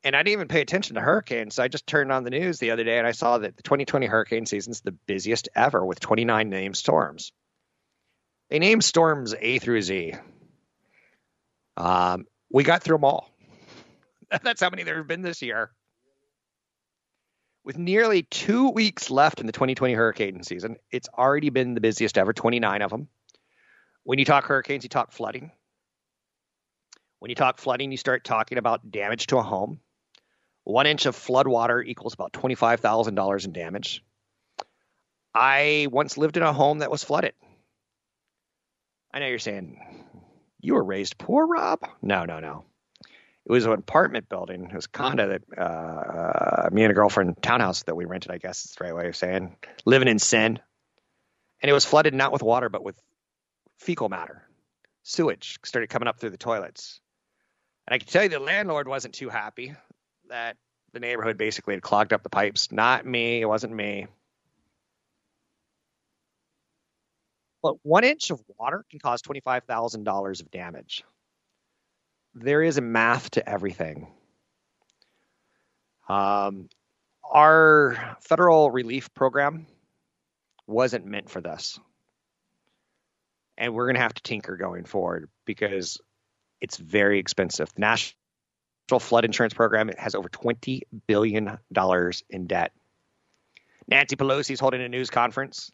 And 0.03 0.15
I 0.15 0.19
didn't 0.19 0.33
even 0.33 0.47
pay 0.47 0.61
attention 0.61 0.95
to 0.95 1.01
hurricanes. 1.01 1.55
So 1.55 1.63
I 1.63 1.67
just 1.67 1.85
turned 1.85 2.11
on 2.11 2.23
the 2.23 2.31
news 2.31 2.57
the 2.57 2.71
other 2.71 2.83
day 2.83 2.97
and 2.97 3.05
I 3.05 3.11
saw 3.11 3.37
that 3.37 3.55
the 3.55 3.63
2020 3.63 4.07
hurricane 4.07 4.47
season 4.47 4.71
is 4.71 4.81
the 4.81 4.91
busiest 4.91 5.47
ever 5.55 5.85
with 5.85 5.99
29 5.99 6.49
named 6.49 6.75
storms. 6.75 7.31
They 8.51 8.59
named 8.59 8.83
storms 8.83 9.33
A 9.39 9.59
through 9.59 9.81
Z. 9.81 10.13
Um, 11.77 12.25
we 12.51 12.65
got 12.65 12.83
through 12.83 12.97
them 12.97 13.05
all. 13.05 13.31
That's 14.43 14.61
how 14.61 14.69
many 14.69 14.83
there 14.83 14.97
have 14.97 15.07
been 15.07 15.21
this 15.21 15.41
year. 15.41 15.71
With 17.63 17.77
nearly 17.77 18.23
two 18.23 18.69
weeks 18.69 19.09
left 19.09 19.39
in 19.39 19.45
the 19.45 19.53
2020 19.53 19.93
hurricane 19.93 20.43
season, 20.43 20.75
it's 20.91 21.07
already 21.17 21.49
been 21.49 21.75
the 21.75 21.81
busiest 21.81 22.17
ever, 22.17 22.33
29 22.33 22.81
of 22.81 22.91
them. 22.91 23.07
When 24.03 24.19
you 24.19 24.25
talk 24.25 24.43
hurricanes, 24.43 24.83
you 24.83 24.89
talk 24.89 25.13
flooding. 25.13 25.51
When 27.19 27.29
you 27.29 27.35
talk 27.35 27.57
flooding, 27.57 27.91
you 27.91 27.97
start 27.97 28.25
talking 28.25 28.57
about 28.57 28.91
damage 28.91 29.27
to 29.27 29.37
a 29.37 29.43
home. 29.43 29.79
One 30.65 30.87
inch 30.87 31.05
of 31.05 31.15
flood 31.15 31.47
water 31.47 31.81
equals 31.81 32.15
about 32.15 32.33
$25,000 32.33 33.45
in 33.45 33.53
damage. 33.53 34.03
I 35.33 35.87
once 35.89 36.17
lived 36.17 36.35
in 36.35 36.43
a 36.43 36.51
home 36.51 36.79
that 36.79 36.91
was 36.91 37.01
flooded. 37.01 37.33
I 39.13 39.19
know 39.19 39.27
you're 39.27 39.39
saying, 39.39 39.79
you 40.59 40.75
were 40.75 40.83
raised 40.83 41.17
poor, 41.17 41.45
Rob? 41.45 41.79
No, 42.01 42.25
no, 42.25 42.39
no 42.39 42.65
it 43.45 43.51
was 43.51 43.65
an 43.65 43.73
apartment 43.73 44.29
building. 44.29 44.65
It 44.65 44.75
was 44.75 44.87
condo 44.87 45.27
that 45.29 45.59
uh, 45.59 46.69
me 46.71 46.83
and 46.83 46.91
a 46.91 46.93
girlfriend 46.93 47.41
townhouse 47.41 47.83
that 47.83 47.95
we 47.95 48.05
rented. 48.05 48.31
I 48.31 48.37
guess 48.37 48.65
is 48.65 48.71
the 48.71 48.83
right 48.83 48.95
way 48.95 49.07
of 49.07 49.15
saying 49.15 49.55
living 49.85 50.07
in 50.07 50.19
sin, 50.19 50.59
and 51.61 51.69
it 51.69 51.73
was 51.73 51.85
flooded 51.85 52.13
not 52.13 52.31
with 52.31 52.43
water 52.43 52.69
but 52.69 52.83
with 52.83 53.01
fecal 53.79 54.09
matter, 54.09 54.43
sewage 55.03 55.59
started 55.65 55.89
coming 55.89 56.07
up 56.07 56.19
through 56.19 56.29
the 56.29 56.37
toilets. 56.37 56.99
And 57.87 57.95
I 57.95 57.97
can 57.97 58.07
tell 58.07 58.23
you 58.23 58.29
the 58.29 58.39
landlord 58.39 58.87
wasn't 58.87 59.15
too 59.15 59.29
happy 59.29 59.73
that 60.29 60.57
the 60.93 60.99
neighborhood 60.99 61.37
basically 61.37 61.73
had 61.73 61.81
clogged 61.81 62.13
up 62.13 62.21
the 62.21 62.29
pipes. 62.29 62.71
Not 62.71 63.05
me. 63.05 63.41
It 63.41 63.47
wasn't 63.47 63.73
me. 63.73 64.07
But 67.61 67.75
one 67.83 68.03
inch 68.03 68.31
of 68.31 68.41
water 68.57 68.85
can 68.89 68.99
cause 68.99 69.21
$25,000 69.21 70.41
of 70.41 70.51
damage 70.51 71.03
there 72.33 72.61
is 72.61 72.77
a 72.77 72.81
math 72.81 73.31
to 73.31 73.47
everything. 73.47 74.07
Um, 76.07 76.69
our 77.29 78.17
federal 78.21 78.71
relief 78.71 79.13
program 79.13 79.67
wasn't 80.67 81.05
meant 81.05 81.29
for 81.29 81.41
this. 81.41 81.79
And 83.57 83.73
we're 83.73 83.85
going 83.85 83.95
to 83.95 84.01
have 84.01 84.13
to 84.13 84.23
tinker 84.23 84.57
going 84.57 84.85
forward 84.85 85.29
because 85.45 85.99
it's 86.61 86.77
very 86.77 87.19
expensive. 87.19 87.71
The 87.75 87.81
National 87.81 88.99
Flood 88.99 89.25
Insurance 89.25 89.53
Program 89.53 89.89
it 89.89 89.99
has 89.99 90.15
over 90.15 90.29
$20 90.29 90.81
billion 91.07 91.57
in 92.29 92.47
debt. 92.47 92.71
Nancy 93.87 94.15
Pelosi 94.15 94.51
is 94.51 94.59
holding 94.59 94.81
a 94.81 94.89
news 94.89 95.09
conference. 95.09 95.71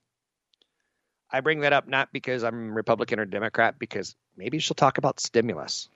I 1.31 1.41
bring 1.41 1.61
that 1.61 1.73
up 1.73 1.87
not 1.87 2.11
because 2.13 2.43
I'm 2.43 2.73
Republican 2.73 3.19
or 3.19 3.25
Democrat, 3.25 3.77
because 3.79 4.15
maybe 4.35 4.59
she'll 4.59 4.75
talk 4.75 4.97
about 4.97 5.19
stimulus. 5.19 5.89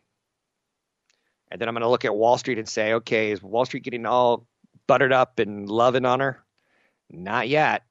And 1.50 1.60
then 1.60 1.68
I'm 1.68 1.74
going 1.74 1.82
to 1.82 1.90
look 1.90 2.06
at 2.06 2.16
Wall 2.16 2.38
Street 2.38 2.60
and 2.60 2.68
say, 2.68 2.94
okay, 2.94 3.32
is 3.32 3.42
Wall 3.42 3.66
Street 3.66 3.84
getting 3.84 4.06
all 4.06 4.46
buttered 4.88 5.14
up 5.14 5.40
and 5.40 5.70
loving 5.70 6.06
on 6.06 6.20
her? 6.20 6.44
Not 7.10 7.50
yet. 7.50 7.84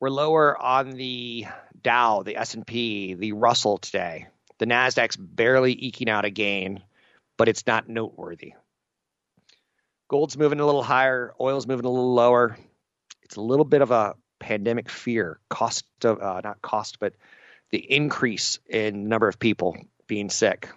We're 0.00 0.10
lower 0.10 0.60
on 0.60 0.90
the 0.90 1.46
Dow, 1.82 2.22
the 2.22 2.36
S&P, 2.36 3.14
the 3.14 3.32
Russell 3.32 3.78
today. 3.78 4.26
The 4.58 4.66
Nasdaq's 4.66 5.16
barely 5.16 5.72
eking 5.72 6.08
out 6.08 6.24
a 6.24 6.30
gain, 6.30 6.82
but 7.36 7.48
it's 7.48 7.66
not 7.66 7.88
noteworthy. 7.88 8.54
Gold's 10.08 10.36
moving 10.36 10.60
a 10.60 10.66
little 10.66 10.82
higher, 10.82 11.32
oil's 11.40 11.66
moving 11.66 11.86
a 11.86 11.90
little 11.90 12.14
lower. 12.14 12.58
It's 13.22 13.36
a 13.36 13.40
little 13.40 13.64
bit 13.64 13.80
of 13.80 13.90
a 13.90 14.14
pandemic 14.42 14.90
fear, 14.90 15.38
cost 15.48 15.86
of 16.04 16.20
uh, 16.20 16.40
not 16.42 16.60
cost, 16.60 16.98
but 16.98 17.14
the 17.70 17.78
increase 17.78 18.58
in 18.68 19.08
number 19.08 19.28
of 19.28 19.38
people 19.38 19.76
being 20.08 20.28
sick. 20.28 20.68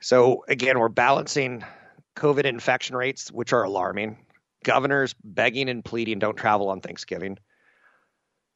So 0.00 0.44
again, 0.48 0.78
we're 0.78 0.88
balancing 0.88 1.64
COVID 2.16 2.44
infection 2.44 2.96
rates, 2.96 3.30
which 3.30 3.52
are 3.52 3.62
alarming. 3.62 4.18
Governors 4.64 5.14
begging 5.22 5.68
and 5.68 5.84
pleading 5.84 6.18
don't 6.18 6.36
travel 6.36 6.70
on 6.70 6.80
Thanksgiving. 6.80 7.38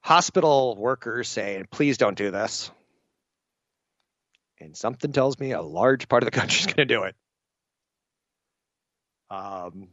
Hospital 0.01 0.77
workers 0.77 1.29
saying, 1.29 1.67
please 1.71 1.99
don't 1.99 2.19
do 2.19 2.31
this. 2.33 2.71
And 4.61 4.77
something 4.77 5.13
tells 5.13 5.39
me 5.39 5.53
a 5.53 5.63
large 5.63 6.09
part 6.09 6.23
of 6.23 6.27
the 6.27 6.39
country 6.39 6.61
is 6.61 6.67
going 6.67 6.89
to 6.89 6.95
do 6.95 7.05
it. 7.05 7.15
Um, 9.31 9.89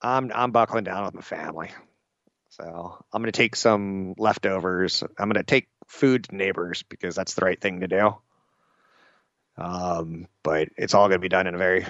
I'm 0.00 0.30
I'm 0.34 0.52
buckling 0.52 0.84
down 0.84 1.04
with 1.04 1.14
my 1.14 1.20
family, 1.20 1.70
so 2.50 3.04
I'm 3.12 3.22
going 3.22 3.32
to 3.32 3.36
take 3.36 3.56
some 3.56 4.14
leftovers. 4.18 5.02
I'm 5.18 5.28
going 5.28 5.34
to 5.34 5.42
take 5.42 5.68
food 5.86 6.24
to 6.24 6.36
neighbors 6.36 6.84
because 6.88 7.14
that's 7.14 7.34
the 7.34 7.44
right 7.44 7.60
thing 7.60 7.80
to 7.80 7.88
do. 7.88 8.14
Um, 9.56 10.28
but 10.44 10.68
it's 10.76 10.94
all 10.94 11.08
going 11.08 11.18
to 11.18 11.24
be 11.24 11.28
done 11.28 11.48
in 11.48 11.54
a 11.54 11.58
very 11.58 11.84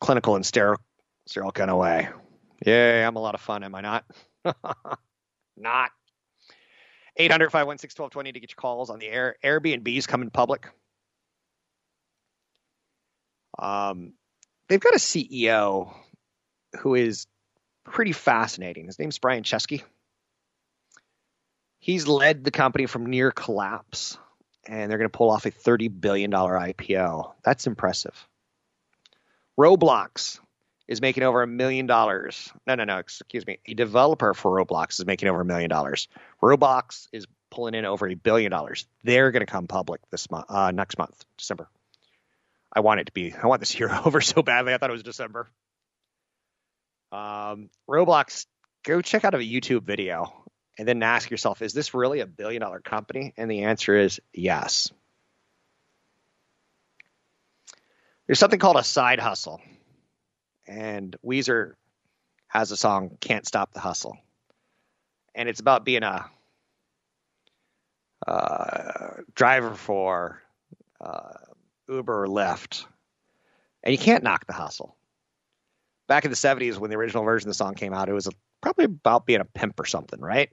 clinical 0.00 0.36
and 0.36 0.46
sterile, 0.46 0.80
sterile 1.26 1.50
kind 1.50 1.70
of 1.70 1.78
way. 1.78 2.08
Yeah, 2.64 3.06
I'm 3.06 3.16
a 3.16 3.20
lot 3.20 3.34
of 3.34 3.40
fun, 3.40 3.64
am 3.64 3.74
I 3.74 3.80
not? 3.80 4.04
not. 5.56 5.90
800 7.16 7.50
516 7.50 8.02
1220 8.02 8.32
to 8.32 8.40
get 8.40 8.50
your 8.50 8.56
calls 8.56 8.88
on 8.88 8.98
the 8.98 9.08
air. 9.08 9.36
Airbnb's 9.44 10.06
coming 10.06 10.30
public. 10.30 10.68
Um, 13.58 14.14
they've 14.68 14.80
got 14.80 14.94
a 14.94 14.98
CEO 14.98 15.92
who 16.78 16.94
is 16.94 17.26
pretty 17.84 18.12
fascinating. 18.12 18.86
His 18.86 18.98
name's 18.98 19.18
Brian 19.18 19.42
Chesky. 19.42 19.82
He's 21.78 22.06
led 22.06 22.44
the 22.44 22.50
company 22.50 22.86
from 22.86 23.06
near 23.06 23.30
collapse, 23.30 24.18
and 24.66 24.90
they're 24.90 24.98
going 24.98 25.10
to 25.10 25.16
pull 25.16 25.30
off 25.30 25.46
a 25.46 25.50
$30 25.50 26.00
billion 26.00 26.30
IPO. 26.30 27.32
That's 27.42 27.66
impressive. 27.66 28.14
Roblox 29.58 30.38
is 30.86 31.00
making 31.00 31.22
over 31.22 31.42
a 31.42 31.46
million 31.46 31.86
dollars. 31.86 32.52
No, 32.66 32.74
no, 32.74 32.84
no, 32.84 32.98
excuse 32.98 33.46
me. 33.46 33.58
A 33.66 33.74
developer 33.74 34.34
for 34.34 34.64
Roblox 34.64 34.98
is 34.98 35.06
making 35.06 35.28
over 35.28 35.40
a 35.40 35.44
million 35.44 35.70
dollars. 35.70 36.08
Roblox 36.42 37.08
is 37.12 37.26
pulling 37.50 37.74
in 37.74 37.84
over 37.84 38.08
a 38.08 38.14
billion 38.14 38.50
dollars. 38.50 38.86
They're 39.04 39.30
going 39.30 39.46
to 39.46 39.50
come 39.50 39.66
public 39.66 40.00
this 40.10 40.30
month, 40.30 40.46
uh, 40.48 40.70
next 40.72 40.98
month, 40.98 41.24
December. 41.38 41.68
I 42.72 42.80
want 42.80 43.00
it 43.00 43.06
to 43.06 43.12
be. 43.12 43.32
I 43.32 43.46
want 43.46 43.60
this 43.60 43.74
year 43.78 43.90
over 44.04 44.20
so 44.20 44.42
badly. 44.42 44.74
I 44.74 44.78
thought 44.78 44.90
it 44.90 44.94
was 44.94 45.02
December. 45.02 45.48
Um, 47.12 47.70
Roblox, 47.88 48.46
go 48.84 49.00
check 49.02 49.24
out 49.24 49.34
a 49.34 49.38
YouTube 49.38 49.82
video 49.82 50.32
and 50.78 50.86
then 50.86 51.02
ask 51.02 51.30
yourself, 51.30 51.62
is 51.62 51.72
this 51.72 51.94
really 51.94 52.20
a 52.20 52.26
billion 52.26 52.62
dollar 52.62 52.80
company? 52.80 53.34
And 53.36 53.50
the 53.50 53.64
answer 53.64 53.96
is 53.96 54.20
yes. 54.32 54.90
There's 58.26 58.38
something 58.38 58.60
called 58.60 58.76
a 58.76 58.84
side 58.84 59.18
hustle. 59.18 59.60
And 60.68 61.16
Weezer 61.24 61.74
has 62.46 62.70
a 62.70 62.76
song, 62.76 63.16
Can't 63.20 63.46
Stop 63.46 63.72
the 63.72 63.80
Hustle. 63.80 64.16
And 65.34 65.48
it's 65.48 65.60
about 65.60 65.84
being 65.84 66.04
a 66.04 66.26
uh, 68.26 69.22
driver 69.34 69.74
for 69.74 70.42
uh, 71.00 71.32
Uber 71.88 72.24
or 72.24 72.28
Lyft. 72.28 72.84
And 73.82 73.92
you 73.92 73.98
can't 73.98 74.22
knock 74.22 74.46
the 74.46 74.52
hustle 74.52 74.94
back 76.10 76.24
in 76.24 76.30
the 76.32 76.36
70s 76.36 76.76
when 76.76 76.90
the 76.90 76.96
original 76.96 77.22
version 77.22 77.48
of 77.48 77.50
the 77.50 77.54
song 77.54 77.74
came 77.74 77.94
out, 77.94 78.08
it 78.08 78.12
was 78.12 78.28
probably 78.60 78.84
about 78.84 79.26
being 79.26 79.40
a 79.40 79.44
pimp 79.44 79.78
or 79.78 79.84
something, 79.84 80.20
right? 80.20 80.50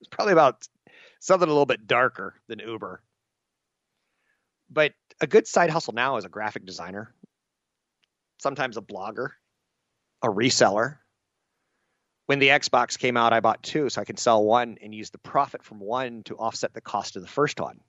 It's 0.00 0.08
probably 0.08 0.32
about 0.32 0.68
something 1.18 1.48
a 1.48 1.52
little 1.52 1.66
bit 1.66 1.88
darker 1.88 2.36
than 2.46 2.60
Uber. 2.60 3.02
But 4.70 4.92
a 5.20 5.26
good 5.26 5.48
side 5.48 5.70
hustle 5.70 5.94
now 5.94 6.16
is 6.16 6.24
a 6.24 6.28
graphic 6.28 6.64
designer, 6.64 7.12
sometimes 8.38 8.76
a 8.76 8.80
blogger, 8.80 9.30
a 10.22 10.28
reseller. 10.28 10.98
When 12.26 12.38
the 12.38 12.50
Xbox 12.50 12.96
came 12.96 13.16
out, 13.16 13.32
I 13.32 13.40
bought 13.40 13.64
two 13.64 13.88
so 13.88 14.00
I 14.00 14.04
could 14.04 14.20
sell 14.20 14.44
one 14.44 14.78
and 14.80 14.94
use 14.94 15.10
the 15.10 15.18
profit 15.18 15.64
from 15.64 15.80
one 15.80 16.22
to 16.26 16.36
offset 16.36 16.72
the 16.72 16.80
cost 16.80 17.16
of 17.16 17.22
the 17.22 17.28
first 17.28 17.58
one. 17.58 17.80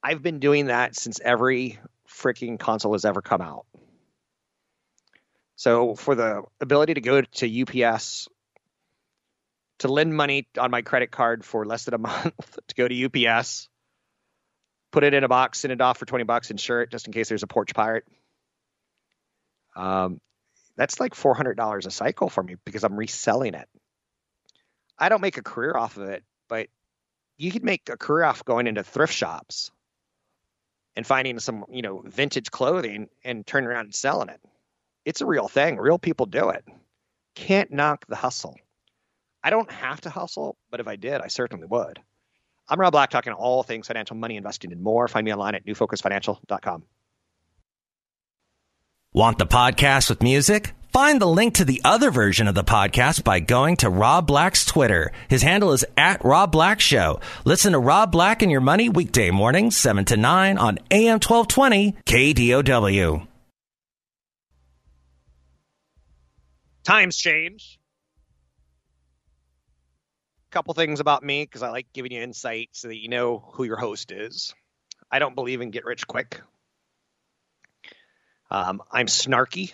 I've 0.00 0.22
been 0.22 0.38
doing 0.38 0.66
that 0.66 0.94
since 0.94 1.18
every 1.18 1.80
freaking 2.08 2.56
console 2.56 2.92
has 2.92 3.04
ever 3.04 3.20
come 3.20 3.40
out. 3.40 3.66
So 5.60 5.94
for 5.94 6.14
the 6.14 6.44
ability 6.62 6.94
to 6.94 7.02
go 7.02 7.20
to 7.20 7.84
UPS 7.84 8.28
to 9.80 9.88
lend 9.88 10.16
money 10.16 10.48
on 10.58 10.70
my 10.70 10.80
credit 10.80 11.10
card 11.10 11.44
for 11.44 11.66
less 11.66 11.84
than 11.84 11.92
a 11.92 11.98
month 11.98 12.58
to 12.68 12.74
go 12.74 12.88
to 12.88 13.28
UPS, 13.28 13.68
put 14.90 15.04
it 15.04 15.12
in 15.12 15.22
a 15.22 15.28
box, 15.28 15.58
send 15.58 15.70
it 15.70 15.82
off 15.82 15.98
for 15.98 16.06
20 16.06 16.24
bucks, 16.24 16.50
insure 16.50 16.80
it 16.80 16.90
just 16.90 17.06
in 17.06 17.12
case 17.12 17.28
there's 17.28 17.42
a 17.42 17.46
porch 17.46 17.74
pirate. 17.74 18.06
Um, 19.76 20.18
that's 20.78 20.98
like 20.98 21.14
$400 21.14 21.84
a 21.86 21.90
cycle 21.90 22.30
for 22.30 22.42
me 22.42 22.56
because 22.64 22.82
I'm 22.82 22.96
reselling 22.96 23.52
it. 23.52 23.68
I 24.98 25.10
don't 25.10 25.20
make 25.20 25.36
a 25.36 25.42
career 25.42 25.76
off 25.76 25.98
of 25.98 26.04
it, 26.04 26.24
but 26.48 26.68
you 27.36 27.52
could 27.52 27.64
make 27.64 27.90
a 27.90 27.98
career 27.98 28.24
off 28.24 28.46
going 28.46 28.66
into 28.66 28.82
thrift 28.82 29.12
shops 29.12 29.70
and 30.96 31.06
finding 31.06 31.38
some, 31.38 31.66
you 31.68 31.82
know, 31.82 32.02
vintage 32.02 32.50
clothing 32.50 33.10
and 33.22 33.46
turning 33.46 33.68
around 33.68 33.84
and 33.84 33.94
selling 33.94 34.30
it 34.30 34.40
it's 35.10 35.20
a 35.20 35.26
real 35.26 35.48
thing. 35.48 35.76
Real 35.76 35.98
people 35.98 36.24
do 36.24 36.50
it. 36.50 36.64
Can't 37.34 37.72
knock 37.72 38.06
the 38.06 38.14
hustle. 38.14 38.56
I 39.42 39.50
don't 39.50 39.70
have 39.70 40.00
to 40.02 40.10
hustle, 40.10 40.56
but 40.70 40.78
if 40.78 40.86
I 40.86 40.94
did, 40.94 41.20
I 41.20 41.26
certainly 41.26 41.66
would. 41.66 41.98
I'm 42.68 42.78
Rob 42.78 42.92
Black, 42.92 43.10
talking 43.10 43.32
all 43.32 43.64
things 43.64 43.88
financial, 43.88 44.16
money, 44.16 44.36
investing, 44.36 44.70
and 44.70 44.80
more. 44.80 45.08
Find 45.08 45.24
me 45.24 45.32
online 45.32 45.56
at 45.56 45.66
newfocusfinancial.com. 45.66 46.84
Want 49.12 49.38
the 49.38 49.46
podcast 49.46 50.08
with 50.08 50.22
music? 50.22 50.74
Find 50.92 51.20
the 51.20 51.26
link 51.26 51.54
to 51.54 51.64
the 51.64 51.80
other 51.84 52.12
version 52.12 52.46
of 52.46 52.54
the 52.54 52.62
podcast 52.62 53.24
by 53.24 53.40
going 53.40 53.78
to 53.78 53.90
Rob 53.90 54.28
Black's 54.28 54.64
Twitter. 54.64 55.10
His 55.26 55.42
handle 55.42 55.72
is 55.72 55.84
at 55.96 56.24
Rob 56.24 56.52
Black 56.52 56.80
Show. 56.80 57.18
Listen 57.44 57.72
to 57.72 57.80
Rob 57.80 58.12
Black 58.12 58.42
and 58.42 58.50
Your 58.50 58.60
Money 58.60 58.88
weekday 58.88 59.32
mornings, 59.32 59.76
7 59.76 60.04
to 60.04 60.16
9 60.16 60.58
on 60.58 60.78
AM 60.92 61.18
1220 61.18 61.96
KDOW. 62.06 63.26
Times 66.84 67.16
change. 67.16 67.78
A 70.48 70.52
couple 70.52 70.74
things 70.74 71.00
about 71.00 71.22
me 71.22 71.44
because 71.44 71.62
I 71.62 71.70
like 71.70 71.92
giving 71.92 72.12
you 72.12 72.20
insight 72.20 72.70
so 72.72 72.88
that 72.88 72.96
you 72.96 73.08
know 73.08 73.38
who 73.52 73.64
your 73.64 73.76
host 73.76 74.10
is. 74.12 74.54
I 75.10 75.18
don't 75.18 75.34
believe 75.34 75.60
in 75.60 75.70
get 75.70 75.84
rich 75.84 76.06
quick. 76.06 76.40
Um, 78.50 78.82
I'm 78.90 79.06
snarky. 79.06 79.72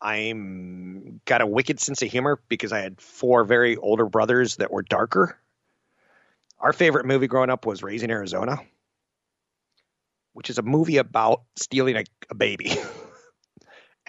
I'm 0.00 1.20
got 1.24 1.40
a 1.40 1.46
wicked 1.46 1.80
sense 1.80 2.02
of 2.02 2.10
humor 2.10 2.40
because 2.48 2.72
I 2.72 2.80
had 2.80 3.00
four 3.00 3.44
very 3.44 3.76
older 3.76 4.06
brothers 4.06 4.56
that 4.56 4.70
were 4.70 4.82
darker. 4.82 5.38
Our 6.60 6.72
favorite 6.72 7.06
movie 7.06 7.28
growing 7.28 7.50
up 7.50 7.66
was 7.66 7.82
Raising 7.82 8.10
Arizona, 8.10 8.60
which 10.32 10.50
is 10.50 10.58
a 10.58 10.62
movie 10.62 10.98
about 10.98 11.42
stealing 11.56 11.96
a, 11.96 12.04
a 12.30 12.34
baby. 12.34 12.76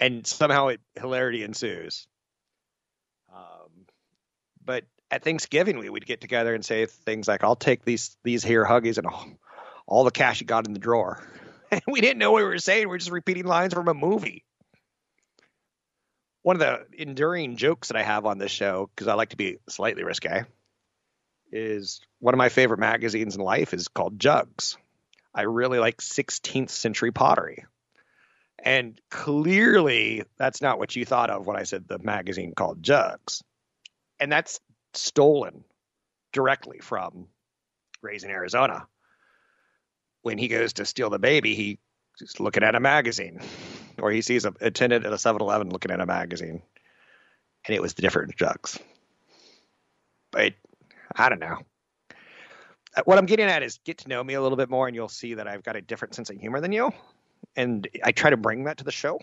and 0.00 0.26
somehow 0.26 0.68
it 0.68 0.80
hilarity 0.98 1.44
ensues. 1.44 2.08
Um, 3.32 3.86
but 4.64 4.84
at 5.10 5.22
Thanksgiving, 5.22 5.78
we 5.78 5.90
would 5.90 6.06
get 6.06 6.20
together 6.20 6.54
and 6.54 6.64
say 6.64 6.86
things 6.86 7.28
like, 7.28 7.44
"I'll 7.44 7.56
take 7.56 7.84
these 7.84 8.16
these 8.24 8.42
here 8.42 8.64
huggies 8.64 8.98
and 8.98 9.06
all, 9.06 9.26
all 9.86 10.04
the 10.04 10.10
cash 10.10 10.40
you 10.40 10.46
got 10.46 10.66
in 10.66 10.72
the 10.72 10.80
drawer." 10.80 11.22
And 11.72 11.82
we 11.86 12.00
didn't 12.00 12.18
know 12.18 12.32
what 12.32 12.42
we 12.42 12.48
were 12.48 12.58
saying. 12.58 12.88
We 12.88 12.96
are 12.96 12.98
just 12.98 13.12
repeating 13.12 13.44
lines 13.44 13.74
from 13.74 13.86
a 13.86 13.94
movie. 13.94 14.44
One 16.42 16.56
of 16.56 16.58
the 16.58 16.84
enduring 17.00 17.58
jokes 17.58 17.86
that 17.86 17.96
I 17.96 18.02
have 18.02 18.26
on 18.26 18.38
this 18.38 18.50
show, 18.50 18.90
because 18.92 19.06
I 19.06 19.14
like 19.14 19.28
to 19.28 19.36
be 19.36 19.58
slightly 19.68 20.02
risque, 20.02 20.46
is 21.52 22.00
one 22.18 22.34
of 22.34 22.38
my 22.38 22.48
favorite 22.48 22.80
magazines 22.80 23.36
in 23.36 23.40
life 23.40 23.72
is 23.72 23.86
called 23.86 24.18
Jugs. 24.18 24.78
I 25.32 25.42
really 25.42 25.78
like 25.78 25.98
16th 25.98 26.70
century 26.70 27.12
pottery. 27.12 27.66
And 28.62 29.00
clearly, 29.10 30.24
that's 30.36 30.60
not 30.60 30.78
what 30.78 30.94
you 30.94 31.04
thought 31.04 31.30
of 31.30 31.46
when 31.46 31.56
I 31.56 31.62
said 31.62 31.88
the 31.88 31.98
magazine 31.98 32.52
called 32.54 32.82
Jugs. 32.82 33.42
And 34.18 34.30
that's 34.30 34.60
stolen 34.92 35.64
directly 36.32 36.78
from 36.78 37.26
Raising 38.02 38.30
Arizona. 38.30 38.86
When 40.22 40.36
he 40.36 40.48
goes 40.48 40.74
to 40.74 40.84
steal 40.84 41.08
the 41.08 41.18
baby, 41.18 41.54
he's 41.54 42.38
looking 42.38 42.62
at 42.62 42.74
a 42.74 42.80
magazine, 42.80 43.40
or 43.98 44.10
he 44.10 44.20
sees 44.20 44.44
a 44.44 44.52
attendant 44.60 45.06
at 45.06 45.12
a 45.12 45.18
7 45.18 45.40
Eleven 45.40 45.70
looking 45.70 45.90
at 45.90 46.00
a 46.00 46.06
magazine. 46.06 46.62
And 47.66 47.74
it 47.74 47.80
was 47.80 47.94
the 47.94 48.02
different 48.02 48.36
Jugs. 48.36 48.78
But 50.30 50.54
I 51.16 51.28
don't 51.28 51.40
know. 51.40 51.58
Uh, 52.94 53.02
what 53.04 53.18
I'm 53.18 53.26
getting 53.26 53.46
at 53.46 53.62
is 53.62 53.78
get 53.84 53.98
to 53.98 54.08
know 54.08 54.22
me 54.22 54.34
a 54.34 54.42
little 54.42 54.56
bit 54.56 54.68
more, 54.68 54.86
and 54.86 54.94
you'll 54.94 55.08
see 55.08 55.34
that 55.34 55.48
I've 55.48 55.62
got 55.62 55.76
a 55.76 55.80
different 55.80 56.14
sense 56.14 56.28
of 56.28 56.36
humor 56.36 56.60
than 56.60 56.72
you 56.72 56.92
and 57.56 57.86
I 58.04 58.12
try 58.12 58.30
to 58.30 58.36
bring 58.36 58.64
that 58.64 58.78
to 58.78 58.84
the 58.84 58.92
show. 58.92 59.20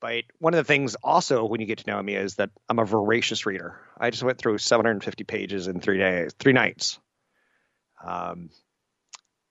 But 0.00 0.24
one 0.38 0.54
of 0.54 0.58
the 0.58 0.64
things 0.64 0.94
also 1.02 1.44
when 1.44 1.60
you 1.60 1.66
get 1.66 1.78
to 1.78 1.90
know 1.90 2.02
me 2.02 2.14
is 2.14 2.36
that 2.36 2.50
I'm 2.68 2.78
a 2.78 2.84
voracious 2.84 3.44
reader. 3.44 3.78
I 3.98 4.10
just 4.10 4.22
went 4.22 4.38
through 4.38 4.58
750 4.58 5.24
pages 5.24 5.68
in 5.68 5.80
three 5.80 5.98
days, 5.98 6.32
three 6.38 6.54
nights. 6.54 6.98
Um, 8.02 8.48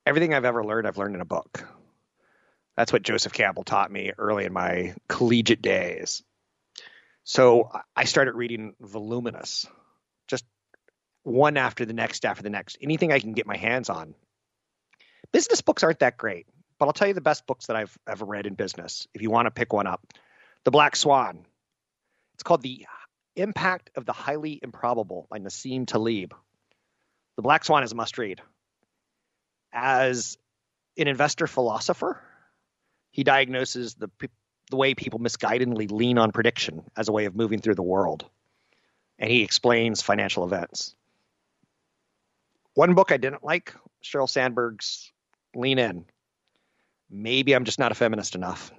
everything 0.08 0.34
I've 0.34 0.46
ever 0.46 0.64
learned, 0.66 0.88
I've 0.88 0.98
learned 0.98 1.16
in 1.16 1.22
a 1.22 1.26
book. 1.26 1.64
That's 2.76 2.92
what 2.92 3.04
Joseph 3.04 3.34
Campbell 3.34 3.64
taught 3.64 3.92
me 3.92 4.12
early 4.18 4.46
in 4.46 4.54
my 4.54 4.96
collegiate 5.08 5.62
days. 5.62 6.24
So 7.24 7.70
I 7.96 8.06
started 8.06 8.34
reading 8.34 8.74
voluminous, 8.80 9.68
just 10.28 10.46
one 11.24 11.58
after 11.58 11.86
the 11.86 11.94
next 11.94 12.26
after 12.26 12.42
the 12.42 12.50
next. 12.50 12.78
Anything 12.82 13.12
I 13.12 13.20
can 13.20 13.34
get 13.34 13.46
my 13.46 13.58
hands 13.58 13.90
on. 13.90 14.16
Business 15.32 15.62
books 15.62 15.84
aren't 15.84 16.00
that 16.00 16.18
great. 16.18 16.48
But 16.80 16.86
I'll 16.86 16.94
tell 16.94 17.10
you 17.10 17.14
the 17.14 17.22
best 17.22 17.46
books 17.46 17.68
that 17.68 17.76
I've 17.76 17.96
ever 18.08 18.26
read 18.26 18.48
in 18.48 18.56
business 18.56 19.08
if 19.14 19.22
you 19.22 19.30
want 19.30 19.48
to 19.48 19.52
pick 19.52 19.74
one 19.74 19.86
up. 19.86 20.02
The 20.64 20.72
Black 20.72 20.96
Swan. 20.96 21.46
It's 22.34 22.44
called 22.44 22.62
The 22.62 22.86
Impact 23.36 23.92
of 23.96 24.06
the 24.06 24.14
Highly 24.14 24.60
Improbable 24.64 25.28
by 25.30 25.40
Nassim 25.40 25.86
Taleb. 25.86 26.34
The 27.36 27.42
Black 27.42 27.66
Swan 27.66 27.84
is 27.84 27.92
a 27.92 27.96
must 27.96 28.18
read. 28.18 28.42
As 29.74 30.38
an 30.98 31.08
investor 31.08 31.48
philosopher, 31.48 32.22
he 33.12 33.24
diagnoses 33.24 33.96
the, 33.96 34.10
the 34.72 34.78
way 34.78 34.94
people 34.94 35.20
misguidedly 35.20 35.92
lean 35.92 36.18
on 36.18 36.32
prediction 36.32 36.84
as 36.96 37.10
a 37.10 37.12
way 37.12 37.26
of 37.26 37.36
moving 37.36 37.60
through 37.60 37.76
the 37.76 37.84
world. 37.84 38.26
And 39.18 39.30
he 39.30 39.44
explains 39.44 40.02
financial 40.02 40.46
events. 40.46 40.96
One 42.74 42.94
book 42.96 43.12
I 43.12 43.18
didn't 43.18 43.44
like, 43.44 43.74
Sheryl 44.02 44.30
Sandberg's 44.30 45.12
Lean 45.54 45.78
In 45.78 46.06
Maybe 47.10 47.54
I'm 47.54 47.66
just 47.66 47.80
not 47.80 47.92
a 47.92 47.96
feminist 47.96 48.36
enough. 48.36 48.72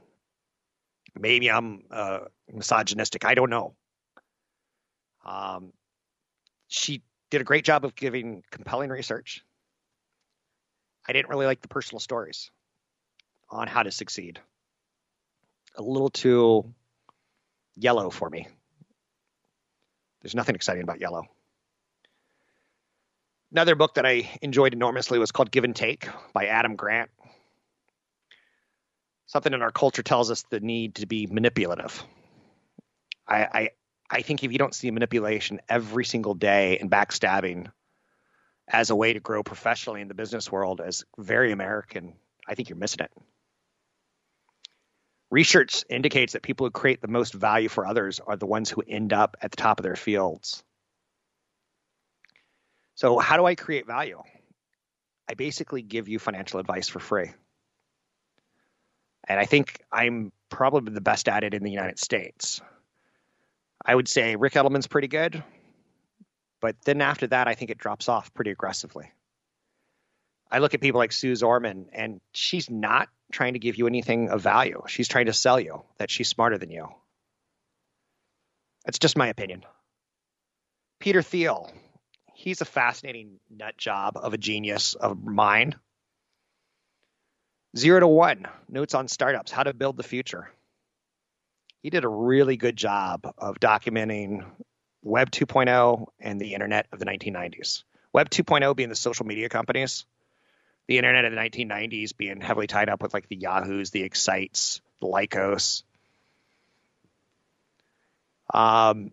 Maybe 1.18 1.50
I'm 1.50 1.82
uh, 1.90 2.20
misogynistic. 2.52 3.24
I 3.24 3.34
don't 3.34 3.50
know. 3.50 3.74
Um, 5.24 5.72
she 6.68 7.02
did 7.30 7.40
a 7.40 7.44
great 7.44 7.64
job 7.64 7.84
of 7.84 7.94
giving 7.94 8.42
compelling 8.50 8.90
research. 8.90 9.44
I 11.08 11.12
didn't 11.12 11.28
really 11.28 11.46
like 11.46 11.60
the 11.60 11.68
personal 11.68 12.00
stories 12.00 12.50
on 13.50 13.66
how 13.66 13.82
to 13.82 13.90
succeed. 13.90 14.38
A 15.76 15.82
little 15.82 16.10
too 16.10 16.72
yellow 17.76 18.10
for 18.10 18.28
me. 18.28 18.46
There's 20.22 20.34
nothing 20.34 20.54
exciting 20.54 20.82
about 20.82 21.00
yellow. 21.00 21.24
Another 23.52 23.74
book 23.74 23.94
that 23.94 24.06
I 24.06 24.30
enjoyed 24.42 24.74
enormously 24.74 25.18
was 25.18 25.32
called 25.32 25.50
Give 25.50 25.64
and 25.64 25.74
Take 25.74 26.08
by 26.32 26.46
Adam 26.46 26.76
Grant. 26.76 27.10
Something 29.30 29.52
in 29.52 29.62
our 29.62 29.70
culture 29.70 30.02
tells 30.02 30.28
us 30.28 30.44
the 30.50 30.58
need 30.58 30.96
to 30.96 31.06
be 31.06 31.28
manipulative. 31.28 32.02
I, 33.28 33.42
I, 33.44 33.68
I 34.10 34.22
think 34.22 34.42
if 34.42 34.50
you 34.50 34.58
don't 34.58 34.74
see 34.74 34.90
manipulation 34.90 35.60
every 35.68 36.04
single 36.04 36.34
day 36.34 36.78
and 36.78 36.90
backstabbing 36.90 37.70
as 38.66 38.90
a 38.90 38.96
way 38.96 39.12
to 39.12 39.20
grow 39.20 39.44
professionally 39.44 40.00
in 40.00 40.08
the 40.08 40.14
business 40.14 40.50
world 40.50 40.80
as 40.80 41.04
very 41.16 41.52
American, 41.52 42.14
I 42.48 42.56
think 42.56 42.70
you're 42.70 42.78
missing 42.78 43.04
it. 43.04 43.12
Research 45.30 45.84
indicates 45.88 46.32
that 46.32 46.42
people 46.42 46.66
who 46.66 46.72
create 46.72 47.00
the 47.00 47.06
most 47.06 47.32
value 47.32 47.68
for 47.68 47.86
others 47.86 48.18
are 48.18 48.34
the 48.34 48.46
ones 48.46 48.68
who 48.68 48.82
end 48.82 49.12
up 49.12 49.36
at 49.40 49.52
the 49.52 49.56
top 49.56 49.78
of 49.78 49.84
their 49.84 49.94
fields. 49.94 50.64
So, 52.96 53.20
how 53.20 53.36
do 53.36 53.46
I 53.46 53.54
create 53.54 53.86
value? 53.86 54.20
I 55.28 55.34
basically 55.34 55.82
give 55.82 56.08
you 56.08 56.18
financial 56.18 56.58
advice 56.58 56.88
for 56.88 56.98
free. 56.98 57.30
And 59.30 59.38
I 59.38 59.44
think 59.44 59.80
I'm 59.92 60.32
probably 60.48 60.92
the 60.92 61.00
best 61.00 61.28
at 61.28 61.44
it 61.44 61.54
in 61.54 61.62
the 61.62 61.70
United 61.70 62.00
States. 62.00 62.60
I 63.86 63.94
would 63.94 64.08
say 64.08 64.34
Ric 64.34 64.54
Edelman's 64.54 64.88
pretty 64.88 65.06
good, 65.06 65.44
but 66.60 66.74
then 66.84 67.00
after 67.00 67.28
that, 67.28 67.46
I 67.46 67.54
think 67.54 67.70
it 67.70 67.78
drops 67.78 68.08
off 68.08 68.34
pretty 68.34 68.50
aggressively. 68.50 69.12
I 70.50 70.58
look 70.58 70.74
at 70.74 70.80
people 70.80 70.98
like 70.98 71.12
Suze 71.12 71.44
Orman, 71.44 71.90
and 71.92 72.20
she's 72.34 72.68
not 72.68 73.08
trying 73.30 73.52
to 73.52 73.60
give 73.60 73.78
you 73.78 73.86
anything 73.86 74.30
of 74.30 74.42
value. 74.42 74.82
She's 74.88 75.06
trying 75.06 75.26
to 75.26 75.32
sell 75.32 75.60
you 75.60 75.84
that 75.98 76.10
she's 76.10 76.28
smarter 76.28 76.58
than 76.58 76.72
you. 76.72 76.88
That's 78.84 78.98
just 78.98 79.16
my 79.16 79.28
opinion. 79.28 79.62
Peter 80.98 81.22
Thiel, 81.22 81.70
he's 82.34 82.62
a 82.62 82.64
fascinating 82.64 83.38
nut 83.48 83.76
job 83.76 84.16
of 84.16 84.34
a 84.34 84.38
genius 84.38 84.94
of 84.94 85.22
mind. 85.22 85.76
Zero 87.76 88.00
to 88.00 88.08
one 88.08 88.46
notes 88.68 88.94
on 88.94 89.06
startups, 89.06 89.52
how 89.52 89.62
to 89.62 89.72
build 89.72 89.96
the 89.96 90.02
future. 90.02 90.50
He 91.82 91.90
did 91.90 92.04
a 92.04 92.08
really 92.08 92.56
good 92.56 92.76
job 92.76 93.32
of 93.38 93.60
documenting 93.60 94.44
Web 95.02 95.30
2.0 95.30 96.06
and 96.18 96.40
the 96.40 96.54
internet 96.54 96.86
of 96.92 96.98
the 96.98 97.06
1990s. 97.06 97.84
Web 98.12 98.28
2.0 98.28 98.74
being 98.76 98.88
the 98.88 98.96
social 98.96 99.24
media 99.24 99.48
companies, 99.48 100.04
the 100.88 100.98
internet 100.98 101.24
of 101.24 101.32
the 101.32 101.38
1990s 101.38 102.16
being 102.16 102.40
heavily 102.40 102.66
tied 102.66 102.88
up 102.88 103.02
with 103.02 103.14
like 103.14 103.28
the 103.28 103.36
Yahoos, 103.36 103.90
the 103.90 104.02
Excites, 104.02 104.80
the 105.00 105.06
Lycos. 105.06 105.84
Um, 108.52 109.12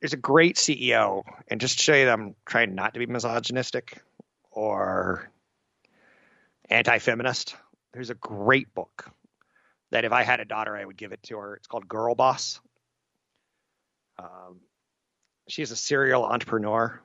there's 0.00 0.12
a 0.12 0.18
great 0.18 0.56
CEO, 0.56 1.24
and 1.48 1.60
just 1.60 1.78
to 1.78 1.82
show 1.82 1.94
you 1.94 2.04
that 2.06 2.12
I'm 2.12 2.36
trying 2.46 2.74
not 2.74 2.94
to 2.94 3.00
be 3.00 3.06
misogynistic 3.06 4.00
or 4.52 5.28
anti-feminist. 6.70 7.56
There's 7.92 8.10
a 8.10 8.14
great 8.14 8.72
book 8.74 9.10
that 9.90 10.04
if 10.04 10.12
I 10.12 10.22
had 10.22 10.40
a 10.40 10.44
daughter, 10.44 10.76
I 10.76 10.84
would 10.84 10.96
give 10.96 11.12
it 11.12 11.22
to 11.24 11.38
her. 11.38 11.56
It's 11.56 11.66
called 11.66 11.88
Girl 11.88 12.14
Boss. 12.14 12.60
Um, 14.18 14.60
she's 15.48 15.72
a 15.72 15.76
serial 15.76 16.24
entrepreneur, 16.24 17.00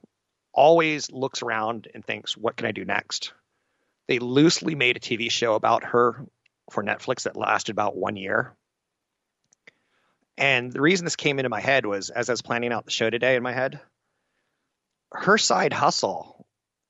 always 0.53 1.11
looks 1.11 1.41
around 1.41 1.87
and 1.93 2.05
thinks, 2.05 2.37
what 2.37 2.55
can 2.55 2.67
I 2.67 2.71
do 2.71 2.85
next? 2.85 3.33
They 4.07 4.19
loosely 4.19 4.75
made 4.75 4.97
a 4.97 4.99
TV 4.99 5.31
show 5.31 5.55
about 5.55 5.83
her 5.85 6.25
for 6.71 6.83
Netflix 6.83 7.23
that 7.23 7.35
lasted 7.35 7.71
about 7.71 7.95
one 7.95 8.15
year. 8.15 8.55
And 10.37 10.71
the 10.71 10.81
reason 10.81 11.05
this 11.05 11.15
came 11.15 11.39
into 11.39 11.49
my 11.49 11.61
head 11.61 11.85
was 11.85 12.09
as 12.09 12.29
I 12.29 12.33
was 12.33 12.41
planning 12.41 12.73
out 12.73 12.85
the 12.85 12.91
show 12.91 13.09
today 13.09 13.35
in 13.35 13.43
my 13.43 13.53
head, 13.53 13.79
her 15.11 15.37
side 15.37 15.73
hustle 15.73 16.34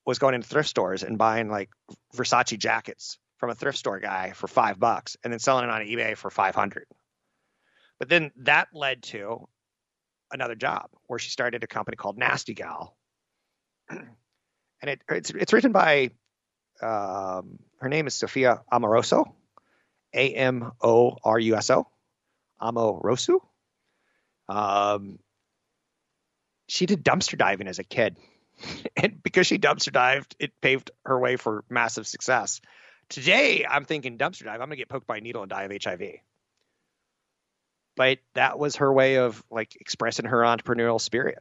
was 0.06 0.18
going 0.18 0.34
into 0.34 0.48
thrift 0.48 0.68
stores 0.68 1.02
and 1.02 1.18
buying 1.18 1.50
like 1.50 1.68
Versace 2.14 2.56
jackets 2.58 3.18
from 3.38 3.50
a 3.50 3.54
thrift 3.54 3.76
store 3.76 3.98
guy 3.98 4.32
for 4.32 4.46
five 4.46 4.78
bucks 4.78 5.16
and 5.22 5.32
then 5.32 5.40
selling 5.40 5.64
it 5.64 5.70
on 5.70 5.82
eBay 5.82 6.16
for 6.16 6.30
500. 6.30 6.86
But 7.98 8.08
then 8.08 8.30
that 8.38 8.68
led 8.72 9.02
to 9.04 9.48
another 10.30 10.54
job 10.54 10.88
where 11.06 11.18
she 11.18 11.30
started 11.30 11.64
a 11.64 11.66
company 11.66 11.96
called 11.96 12.16
Nasty 12.16 12.54
Gal. 12.54 12.96
and 13.90 14.06
it, 14.82 15.02
it's, 15.10 15.30
it's 15.30 15.52
written 15.52 15.72
by, 15.72 16.10
um, 16.80 17.58
her 17.80 17.88
name 17.88 18.06
is 18.06 18.14
Sophia 18.14 18.62
Amoruso, 18.72 19.24
A 20.14 20.34
M 20.34 20.72
O 20.82 21.16
R 21.24 21.38
U 21.38 21.56
S 21.56 21.70
O. 21.70 21.86
Amoruso. 22.60 23.40
Um, 24.48 25.18
she 26.68 26.86
did 26.86 27.04
dumpster 27.04 27.36
diving 27.36 27.68
as 27.68 27.78
a 27.78 27.84
kid. 27.84 28.16
and 28.96 29.22
because 29.22 29.46
she 29.46 29.58
dumpster 29.58 29.92
dived, 29.92 30.36
it 30.38 30.60
paved 30.60 30.90
her 31.04 31.18
way 31.18 31.36
for 31.36 31.64
massive 31.68 32.06
success. 32.06 32.60
Today, 33.08 33.64
I'm 33.68 33.84
thinking 33.84 34.18
dumpster 34.18 34.44
dive. 34.44 34.60
I'm 34.60 34.70
to 34.70 34.76
get 34.76 34.88
poked 34.88 35.06
by 35.06 35.18
a 35.18 35.20
needle 35.20 35.42
and 35.42 35.50
die 35.50 35.64
of 35.64 35.72
HIV. 35.82 36.02
But 37.96 38.18
that 38.34 38.58
was 38.58 38.76
her 38.76 38.92
way 38.92 39.16
of 39.16 39.42
like 39.50 39.76
expressing 39.80 40.26
her 40.26 40.38
entrepreneurial 40.38 41.00
spirit. 41.00 41.38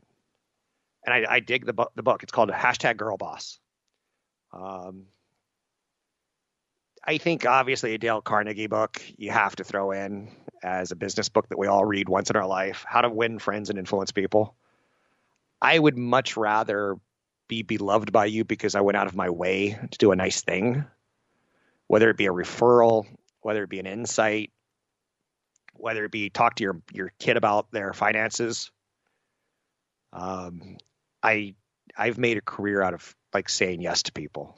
And 1.06 1.14
I, 1.14 1.36
I 1.36 1.40
dig 1.40 1.66
the, 1.66 1.74
bu- 1.74 1.86
the 1.96 2.04
book. 2.04 2.24
It's 2.24 2.32
called 2.32 2.50
hashtag 2.50 2.98
girl 2.98 3.18
boss. 3.18 3.60
Um, 4.54 5.06
I 7.04 7.18
think 7.18 7.46
obviously 7.46 7.94
a 7.94 7.98
Dale 7.98 8.22
Carnegie 8.22 8.68
book 8.68 9.02
you 9.18 9.32
have 9.32 9.56
to 9.58 9.64
throw 9.64 9.92
in 9.92 10.32
as 10.64 10.92
a 10.92 10.96
business 10.96 11.30
book 11.30 11.48
that 11.50 11.60
we 11.60 11.68
all 11.68 11.86
read 11.86 12.10
once 12.10 12.30
in 12.30 12.36
our 12.36 12.48
life 12.48 12.84
How 12.88 13.02
to 13.02 13.10
Win 13.10 13.38
Friends 13.38 13.70
and 13.70 13.78
Influence 13.78 14.12
People. 14.12 14.56
I 15.66 15.80
would 15.80 15.98
much 15.98 16.38
rather 16.38 16.96
be 17.48 17.64
beloved 17.64 18.12
by 18.12 18.26
you 18.26 18.44
because 18.44 18.76
I 18.76 18.82
went 18.82 18.98
out 18.98 19.08
of 19.08 19.16
my 19.16 19.32
way 19.32 19.72
to 19.90 19.98
do 19.98 20.12
a 20.12 20.16
nice 20.16 20.44
thing, 20.44 20.86
whether 21.88 22.12
it 22.12 22.18
be 22.18 22.28
a 22.28 22.32
referral, 22.32 23.08
whether 23.42 23.64
it 23.64 23.70
be 23.70 23.80
an 23.80 23.88
insight, 23.88 24.52
whether 25.74 26.06
it 26.06 26.12
be 26.12 26.30
talk 26.30 26.54
to 26.58 26.64
your, 26.64 26.82
your 26.94 27.12
kid 27.18 27.36
about 27.36 27.72
their 27.72 27.94
finances. 27.94 28.70
Um, 30.14 30.78
I 31.24 31.56
I've 31.98 32.20
made 32.20 32.38
a 32.38 32.42
career 32.42 32.84
out 32.84 32.94
of 32.94 33.16
like 33.34 33.50
saying 33.50 33.82
yes 33.82 34.04
to 34.04 34.12
people 34.12 34.56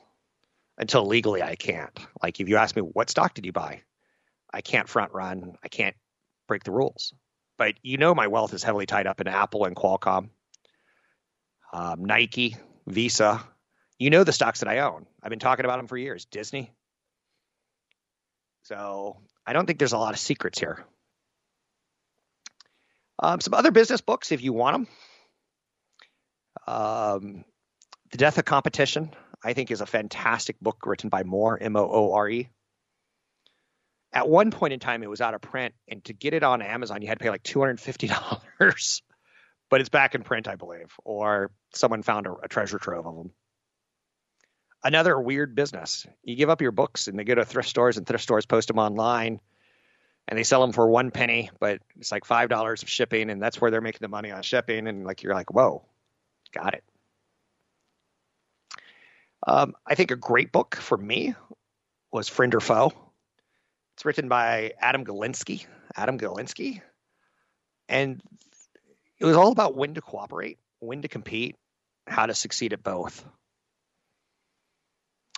until 0.77 1.05
legally 1.05 1.41
I 1.41 1.55
can't. 1.55 1.97
Like 2.21 2.41
if 2.41 2.49
you 2.49 2.57
ask 2.57 2.75
me 2.75 2.81
what 2.81 3.09
stock 3.09 3.33
did 3.33 3.45
you 3.45 3.53
buy, 3.53 3.81
I 4.53 4.59
can't 4.59 4.89
front 4.89 5.13
run. 5.13 5.53
I 5.63 5.69
can't 5.69 5.95
break 6.49 6.65
the 6.65 6.71
rules. 6.71 7.13
But 7.57 7.75
you 7.81 7.95
know 7.95 8.13
my 8.13 8.27
wealth 8.27 8.53
is 8.53 8.61
heavily 8.61 8.87
tied 8.87 9.07
up 9.07 9.21
in 9.21 9.27
Apple 9.29 9.63
and 9.63 9.73
Qualcomm, 9.75 10.31
um, 11.73 12.05
Nike, 12.05 12.55
Visa. 12.85 13.43
You 13.99 14.09
know 14.09 14.23
the 14.23 14.31
stocks 14.31 14.59
that 14.59 14.69
I 14.69 14.79
own. 14.79 15.05
I've 15.21 15.29
been 15.29 15.39
talking 15.39 15.65
about 15.65 15.77
them 15.77 15.87
for 15.87 15.97
years. 15.97 16.25
Disney. 16.25 16.71
So 18.63 19.17
I 19.45 19.53
don't 19.53 19.65
think 19.65 19.79
there's 19.79 19.93
a 19.93 19.97
lot 19.97 20.13
of 20.13 20.19
secrets 20.19 20.59
here. 20.59 20.85
Um, 23.19 23.39
some 23.41 23.53
other 23.53 23.71
business 23.71 24.01
books, 24.01 24.31
if 24.31 24.41
you 24.41 24.53
want 24.53 24.73
them. 24.75 24.87
Um, 26.67 27.45
the 28.11 28.17
Death 28.17 28.37
of 28.37 28.45
Competition, 28.45 29.11
I 29.43 29.53
think, 29.53 29.71
is 29.71 29.81
a 29.81 29.85
fantastic 29.85 30.59
book 30.59 30.85
written 30.85 31.09
by 31.09 31.23
Moore, 31.23 31.57
M 31.59 31.75
O 31.75 31.89
O 31.89 32.13
R 32.13 32.29
E. 32.29 32.49
At 34.13 34.29
one 34.29 34.51
point 34.51 34.73
in 34.73 34.79
time, 34.79 35.03
it 35.03 35.09
was 35.09 35.21
out 35.21 35.33
of 35.33 35.41
print, 35.41 35.73
and 35.87 36.03
to 36.05 36.13
get 36.13 36.33
it 36.33 36.43
on 36.43 36.61
Amazon, 36.61 37.01
you 37.01 37.07
had 37.07 37.19
to 37.19 37.23
pay 37.23 37.29
like 37.29 37.43
$250 37.43 39.01
but 39.69 39.81
it's 39.81 39.89
back 39.89 40.15
in 40.15 40.23
print, 40.23 40.47
I 40.47 40.55
believe, 40.55 40.93
or 41.03 41.51
someone 41.73 42.03
found 42.03 42.27
a, 42.27 42.33
a 42.43 42.47
treasure 42.47 42.79
trove 42.79 43.05
of 43.05 43.15
them. 43.15 43.31
Another 44.83 45.19
weird 45.19 45.55
business. 45.55 46.05
You 46.23 46.35
give 46.35 46.49
up 46.49 46.61
your 46.61 46.71
books, 46.71 47.07
and 47.07 47.17
they 47.17 47.23
go 47.23 47.35
to 47.35 47.45
thrift 47.45 47.69
stores, 47.69 47.97
and 47.97 48.05
thrift 48.05 48.23
stores 48.23 48.45
post 48.45 48.67
them 48.67 48.79
online, 48.79 49.39
and 50.27 50.37
they 50.37 50.43
sell 50.43 50.61
them 50.61 50.71
for 50.71 50.87
one 50.87 51.11
penny, 51.11 51.49
but 51.59 51.81
it's 51.97 52.11
like 52.11 52.25
five 52.25 52.49
dollars 52.49 52.83
of 52.83 52.89
shipping, 52.89 53.29
and 53.29 53.41
that's 53.41 53.59
where 53.59 53.71
they're 53.71 53.81
making 53.81 53.99
the 54.01 54.07
money 54.07 54.31
on 54.31 54.43
shipping. 54.43 54.87
And 54.87 55.03
like 55.03 55.23
you're 55.23 55.33
like, 55.33 55.51
whoa, 55.51 55.83
got 56.53 56.73
it. 56.73 56.83
Um, 59.45 59.73
I 59.85 59.95
think 59.95 60.11
a 60.11 60.15
great 60.15 60.51
book 60.51 60.75
for 60.75 60.97
me 60.97 61.35
was 62.11 62.27
Friend 62.27 62.53
or 62.53 62.59
Foe. 62.59 62.91
It's 63.95 64.05
written 64.05 64.27
by 64.27 64.73
Adam 64.79 65.05
Galinsky. 65.05 65.65
Adam 65.95 66.19
Galinsky. 66.19 66.81
And 67.89 68.21
it 69.19 69.25
was 69.25 69.35
all 69.35 69.51
about 69.51 69.75
when 69.75 69.93
to 69.95 70.01
cooperate, 70.01 70.59
when 70.79 71.01
to 71.01 71.07
compete, 71.07 71.55
how 72.05 72.25
to 72.25 72.33
succeed 72.33 72.73
at 72.73 72.83
both. 72.83 73.25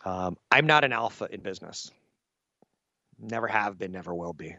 Um, 0.05 0.37
I'm 0.49 0.65
not 0.65 0.83
an 0.83 0.93
alpha 0.93 1.27
in 1.29 1.41
business. 1.41 1.91
Never 3.17 3.47
have 3.47 3.77
been, 3.77 3.91
never 3.91 4.13
will 4.13 4.33
be. 4.33 4.55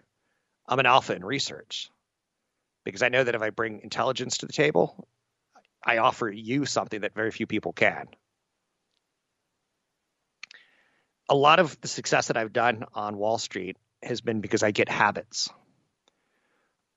I'm 0.66 0.78
an 0.78 0.86
alpha 0.86 1.14
in 1.14 1.24
research 1.24 1.90
because 2.84 3.02
I 3.02 3.08
know 3.08 3.24
that 3.24 3.34
if 3.34 3.42
I 3.42 3.50
bring 3.50 3.80
intelligence 3.82 4.38
to 4.38 4.46
the 4.46 4.52
table, 4.52 5.08
I 5.84 5.98
offer 5.98 6.30
you 6.30 6.66
something 6.66 7.00
that 7.00 7.14
very 7.14 7.30
few 7.30 7.46
people 7.46 7.72
can. 7.72 8.06
A 11.28 11.34
lot 11.34 11.60
of 11.60 11.80
the 11.80 11.88
success 11.88 12.28
that 12.28 12.36
I've 12.36 12.52
done 12.52 12.84
on 12.94 13.16
Wall 13.16 13.38
Street 13.38 13.76
has 14.02 14.20
been 14.20 14.40
because 14.40 14.62
I 14.62 14.72
get 14.72 14.88
habits. 14.88 15.48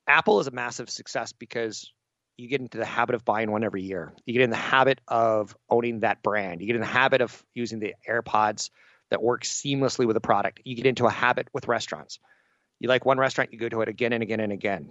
Apple 0.08 0.40
is 0.40 0.48
a 0.48 0.52
massive 0.52 0.90
success 0.90 1.32
because 1.34 1.92
you 2.38 2.48
get 2.48 2.62
into 2.62 2.78
the 2.78 2.86
habit 2.86 3.16
of 3.16 3.24
buying 3.24 3.52
one 3.52 3.64
every 3.64 3.84
year. 3.84 4.14
You 4.26 4.34
get 4.34 4.42
in 4.42 4.50
the 4.50 4.56
habit 4.56 5.00
of 5.08 5.56
owning 5.70 6.00
that 6.02 6.24
brand. 6.24 6.62
You 6.62 6.68
get 6.68 6.76
in 6.76 6.82
the 6.82 6.88
habit 6.88 7.22
of 7.22 7.44
using 7.54 7.80
the 7.80 7.94
AirPods 8.10 8.70
that 9.10 9.22
work 9.22 9.44
seamlessly 9.44 10.08
with 10.08 10.16
the 10.16 10.22
product. 10.22 10.62
You 10.66 10.76
get 10.76 10.86
into 10.86 11.06
a 11.06 11.12
habit 11.12 11.48
with 11.54 11.68
restaurants. 11.68 12.20
You 12.80 12.90
like 12.90 13.06
one 13.06 13.18
restaurant, 13.18 13.54
you 13.54 13.60
go 13.60 13.70
to 13.70 13.82
it 13.82 13.88
again 13.88 14.14
and 14.14 14.24
again 14.24 14.40
and 14.40 14.52
again. 14.52 14.90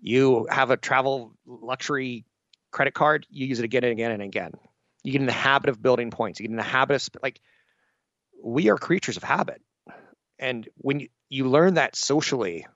You 0.00 0.46
have 0.50 0.70
a 0.70 0.76
travel 0.76 1.32
luxury 1.46 2.24
credit 2.70 2.94
card, 2.94 3.26
you 3.30 3.46
use 3.46 3.58
it 3.58 3.64
again 3.64 3.84
and 3.84 3.92
again 3.92 4.10
and 4.10 4.22
again. 4.22 4.52
You 5.02 5.12
get 5.12 5.20
in 5.20 5.26
the 5.26 5.32
habit 5.32 5.70
of 5.70 5.80
building 5.80 6.10
points. 6.10 6.38
You 6.38 6.44
get 6.44 6.50
in 6.50 6.56
the 6.56 6.62
habit 6.62 6.96
of 6.96 7.22
like 7.22 7.40
we 8.42 8.68
are 8.68 8.76
creatures 8.76 9.16
of 9.16 9.22
habit. 9.22 9.62
And 10.38 10.68
when 10.76 11.00
you, 11.00 11.08
you 11.28 11.48
learn 11.48 11.74
that 11.74 11.96
socially 11.96 12.66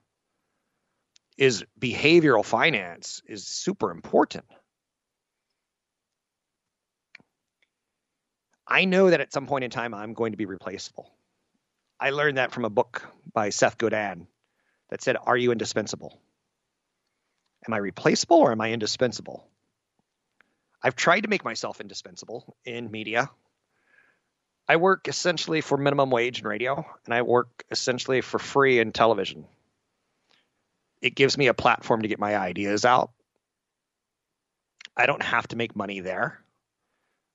is 1.36 1.64
behavioral 1.80 2.44
finance 2.44 3.22
is 3.26 3.46
super 3.46 3.90
important. 3.90 4.44
I 8.66 8.84
know 8.84 9.10
that 9.10 9.20
at 9.20 9.32
some 9.32 9.46
point 9.46 9.64
in 9.64 9.70
time 9.70 9.94
I'm 9.94 10.14
going 10.14 10.32
to 10.32 10.38
be 10.38 10.46
replaceable. 10.46 11.10
I 12.00 12.10
learned 12.10 12.38
that 12.38 12.52
from 12.52 12.64
a 12.64 12.70
book 12.70 13.06
by 13.32 13.50
Seth 13.50 13.78
Godin 13.78 14.26
that 14.90 15.02
said, 15.02 15.16
Are 15.22 15.36
you 15.36 15.52
indispensable? 15.52 16.18
Am 17.66 17.74
I 17.74 17.78
replaceable 17.78 18.38
or 18.38 18.52
am 18.52 18.60
I 18.60 18.72
indispensable? 18.72 19.46
I've 20.82 20.96
tried 20.96 21.20
to 21.20 21.28
make 21.28 21.44
myself 21.44 21.80
indispensable 21.80 22.56
in 22.64 22.90
media. 22.90 23.30
I 24.68 24.76
work 24.76 25.06
essentially 25.06 25.60
for 25.60 25.76
minimum 25.76 26.10
wage 26.10 26.40
in 26.40 26.46
radio, 26.46 26.84
and 27.04 27.14
I 27.14 27.22
work 27.22 27.64
essentially 27.70 28.20
for 28.20 28.38
free 28.38 28.80
in 28.80 28.92
television 28.92 29.46
it 31.02 31.16
gives 31.16 31.36
me 31.36 31.48
a 31.48 31.54
platform 31.54 32.02
to 32.02 32.08
get 32.08 32.20
my 32.20 32.36
ideas 32.36 32.84
out. 32.84 33.10
I 34.96 35.06
don't 35.06 35.22
have 35.22 35.48
to 35.48 35.56
make 35.56 35.74
money 35.74 36.00
there. 36.00 36.38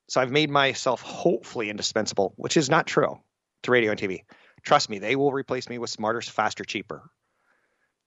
So 0.07 0.21
I've 0.21 0.31
made 0.31 0.49
myself 0.49 1.01
hopefully 1.01 1.69
indispensable, 1.69 2.33
which 2.37 2.55
is 2.55 2.69
not 2.69 2.87
true 2.87 3.19
to 3.63 3.71
radio 3.71 3.91
and 3.91 3.99
TV. 3.99 4.23
Trust 4.63 4.89
me, 4.89 4.99
they 4.99 5.17
will 5.17 5.33
replace 5.33 5.67
me 5.67 5.77
with 5.77 5.89
smarter, 5.89 6.21
faster, 6.21 6.63
cheaper. 6.63 7.09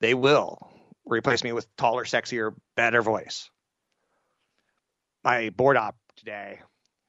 They 0.00 0.14
will 0.14 0.72
replace 1.04 1.44
me 1.44 1.52
with 1.52 1.74
taller, 1.76 2.04
sexier, 2.04 2.54
better 2.74 3.02
voice. 3.02 3.50
My 5.22 5.50
board 5.50 5.76
op 5.76 5.96
today, 6.16 6.60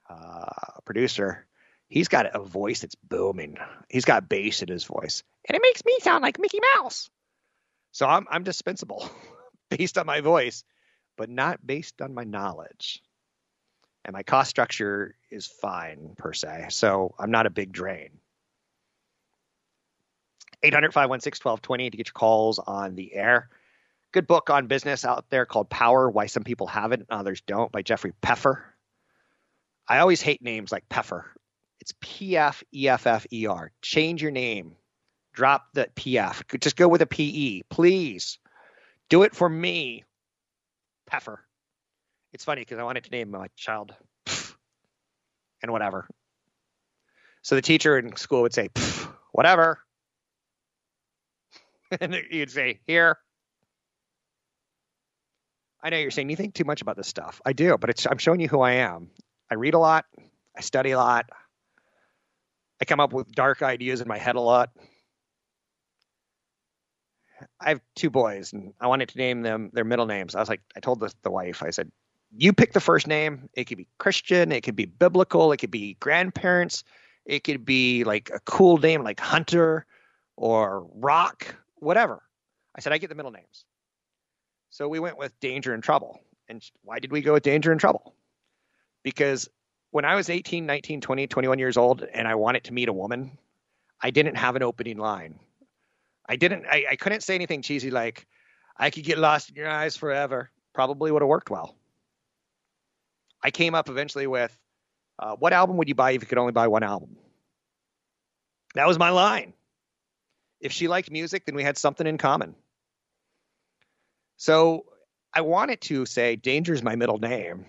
uh, 0.10 0.80
producer, 0.84 1.48
he's 1.88 2.10
got 2.10 2.36
a 2.36 2.40
voice 2.40 2.82
that's 2.82 2.96
booming. 2.96 3.58
He's 3.90 4.04
got 4.04 4.28
bass 4.28 4.62
in 4.62 4.68
his 4.68 4.84
voice, 4.84 5.24
and 5.48 5.56
it 5.56 5.62
makes 5.62 5.86
me 5.86 5.98
sound 6.02 6.22
like 6.22 6.38
Mickey 6.38 6.60
Mouse. 6.76 7.10
So 7.92 8.08
I'm 8.08 8.26
I'm 8.30 8.44
dispensable 8.44 9.10
based 9.70 9.98
on 9.98 10.06
my 10.06 10.22
voice, 10.22 10.64
but 11.18 11.30
not 11.30 11.66
based 11.66 12.02
on 12.02 12.14
my 12.14 12.24
knowledge. 12.24 13.02
And 14.04 14.14
my 14.14 14.24
cost 14.24 14.50
structure 14.50 15.16
is 15.30 15.46
fine 15.46 16.16
per 16.18 16.34
se. 16.34 16.68
So 16.70 17.14
I'm 17.20 17.32
not 17.32 17.46
a 17.46 17.52
big 17.52 17.72
drain. 17.72 18.10
800 20.64 20.94
516 20.94 21.44
1220 21.44 21.90
to 21.90 21.98
get 21.98 22.08
your 22.08 22.14
calls 22.14 22.60
on 22.60 22.96
the 22.96 23.14
air. 23.14 23.50
Good 24.12 24.28
book 24.28 24.50
on 24.50 24.68
business 24.68 25.06
out 25.06 25.26
there 25.30 25.46
called 25.46 25.70
Power 25.70 26.10
Why 26.10 26.26
Some 26.26 26.44
People 26.44 26.68
Have 26.68 26.92
It 26.92 27.00
and 27.00 27.10
Others 27.10 27.42
Don't 27.42 27.72
by 27.72 27.82
Jeffrey 27.82 28.14
Pfeffer. 28.22 28.66
I 29.88 30.00
always 30.00 30.22
hate 30.22 30.42
names 30.42 30.72
like 30.72 30.84
Pfeffer. 30.90 31.26
It's 31.80 31.94
P 32.00 32.38
F 32.38 32.64
E 32.74 32.90
F 32.90 33.08
F 33.08 33.26
E 33.32 33.48
R. 33.48 33.72
Change 33.82 34.22
your 34.22 34.32
name 34.32 34.76
Drop 35.34 35.68
the 35.74 35.90
PF. 35.96 36.60
Just 36.60 36.76
go 36.76 36.88
with 36.88 37.02
a 37.02 37.06
PE, 37.06 37.62
please. 37.70 38.38
Do 39.10 39.24
it 39.24 39.36
for 39.36 39.48
me, 39.48 40.04
Pfeffer. 41.10 41.40
It's 42.34 42.46
funny 42.46 42.62
because 42.62 42.80
I 42.80 42.84
wanted 42.84 43.04
to 43.06 43.12
name 43.12 43.32
my 43.32 43.48
child 43.56 43.94
and 45.62 45.72
whatever. 45.72 46.08
So 47.42 47.56
the 47.56 47.62
teacher 47.62 47.98
in 47.98 48.16
school 48.16 48.44
would 48.44 48.54
say, 48.54 48.70
whatever. 49.32 49.80
and 52.00 52.16
you'd 52.30 52.52
say, 52.52 52.80
here. 52.88 53.18
I 55.84 55.90
know 55.90 55.98
you're 55.98 56.12
saying 56.12 56.30
you 56.30 56.36
think 56.36 56.54
too 56.54 56.64
much 56.64 56.82
about 56.82 56.96
this 56.96 57.08
stuff. 57.08 57.42
I 57.46 57.54
do, 57.54 57.76
but 57.78 58.06
I'm 58.06 58.20
showing 58.20 58.40
you 58.40 58.48
who 58.48 58.62
I 58.62 58.74
am. 58.74 59.10
I 59.50 59.56
read 59.56 59.74
a 59.74 59.80
lot. 59.80 60.06
I 60.56 60.62
study 60.62 60.92
a 60.92 60.98
lot. 60.98 61.26
I 62.80 62.86
come 62.86 63.00
up 63.00 63.14
with 63.14 63.32
dark 63.32 63.62
ideas 63.62 64.02
in 64.02 64.08
my 64.08 64.18
head 64.18 64.36
a 64.36 64.42
lot. 64.42 64.70
I 67.60 67.70
have 67.70 67.82
two 67.96 68.10
boys, 68.10 68.54
and 68.54 68.74
I 68.80 68.88
wanted 68.88 69.10
to 69.10 69.18
name 69.18 69.42
them 69.42 69.70
their 69.74 69.84
middle 69.84 70.06
names. 70.06 70.36
I 70.36 70.40
was 70.40 70.50
like, 70.50 70.62
I 70.76 70.80
told 70.80 71.00
the, 71.00 71.14
the 71.24 71.32
wife, 71.32 71.64
I 71.64 71.70
said, 71.70 71.92
you 72.36 72.54
pick 72.54 72.74
the 72.74 72.80
first 72.80 73.08
name. 73.08 73.50
It 73.54 73.66
could 73.66 73.78
be 73.78 73.88
Christian, 73.98 74.52
it 74.52 74.62
could 74.62 74.76
be 74.76 74.86
biblical, 74.86 75.52
it 75.52 75.58
could 75.58 75.72
be 75.72 75.96
grandparents, 76.00 76.84
it 77.26 77.44
could 77.44 77.66
be 77.66 78.04
like 78.04 78.30
a 78.34 78.40
cool 78.42 78.78
name 78.78 79.04
like 79.04 79.20
Hunter 79.20 79.86
or 80.38 80.88
Rock, 80.96 81.56
whatever. 81.76 82.22
I 82.76 82.82
said, 82.82 82.94
I 82.94 82.98
get 82.98 83.10
the 83.10 83.16
middle 83.16 83.32
names. 83.32 83.66
So 84.70 84.88
we 84.88 85.00
went 85.00 85.18
with 85.18 85.38
Danger 85.40 85.74
and 85.74 85.84
Trouble. 85.84 86.20
And 86.48 86.64
why 86.84 87.00
did 87.00 87.12
we 87.12 87.22
go 87.22 87.34
with 87.34 87.44
Danger 87.44 87.72
and 87.72 87.80
Trouble? 87.80 88.16
Because 89.04 89.50
when 89.92 90.06
I 90.06 90.16
was 90.16 90.30
18, 90.30 90.66
19, 90.66 91.02
20, 91.02 91.28
21 91.28 91.60
years 91.60 91.78
old 91.78 92.04
and 92.14 92.28
I 92.28 92.36
wanted 92.36 92.64
to 92.66 92.74
meet 92.74 92.88
a 92.88 92.94
woman, 92.94 93.38
I 94.02 94.12
didn't 94.12 94.36
have 94.36 94.56
an 94.56 94.64
opening 94.64 94.98
line. 94.98 95.38
I 96.28 96.36
didn't. 96.36 96.66
I, 96.66 96.86
I 96.92 96.96
couldn't 96.96 97.22
say 97.22 97.36
anything 97.36 97.62
cheesy 97.62 97.92
like, 97.92 98.28
"I 98.78 98.90
could 98.90 99.04
get 99.04 99.18
lost 99.18 99.50
in 99.50 99.56
your 99.56 99.70
eyes 99.70 99.98
forever." 99.98 100.52
Probably 100.74 101.12
would 101.12 101.22
have 101.22 101.30
worked 101.30 101.50
well. 101.50 101.76
I 103.44 103.52
came 103.52 103.76
up 103.76 103.90
eventually 103.90 104.28
with, 104.28 104.58
uh, 105.20 105.36
"What 105.36 105.54
album 105.54 105.78
would 105.78 105.90
you 105.90 105.96
buy 105.96 106.12
if 106.12 106.22
you 106.22 106.28
could 106.28 106.38
only 106.38 106.54
buy 106.54 106.68
one 106.68 106.84
album?" 106.84 107.18
That 108.76 108.88
was 108.88 108.98
my 108.98 109.10
line. 109.10 109.54
If 110.62 110.72
she 110.72 110.88
liked 110.88 111.12
music, 111.12 111.46
then 111.46 111.56
we 111.56 111.64
had 111.64 111.78
something 111.78 112.08
in 112.08 112.18
common. 112.18 112.56
So 114.38 114.86
I 115.34 115.42
wanted 115.42 115.82
to 115.82 116.06
say 116.06 116.36
Danger's 116.36 116.84
my 116.84 116.96
middle 116.96 117.18
name. 117.18 117.66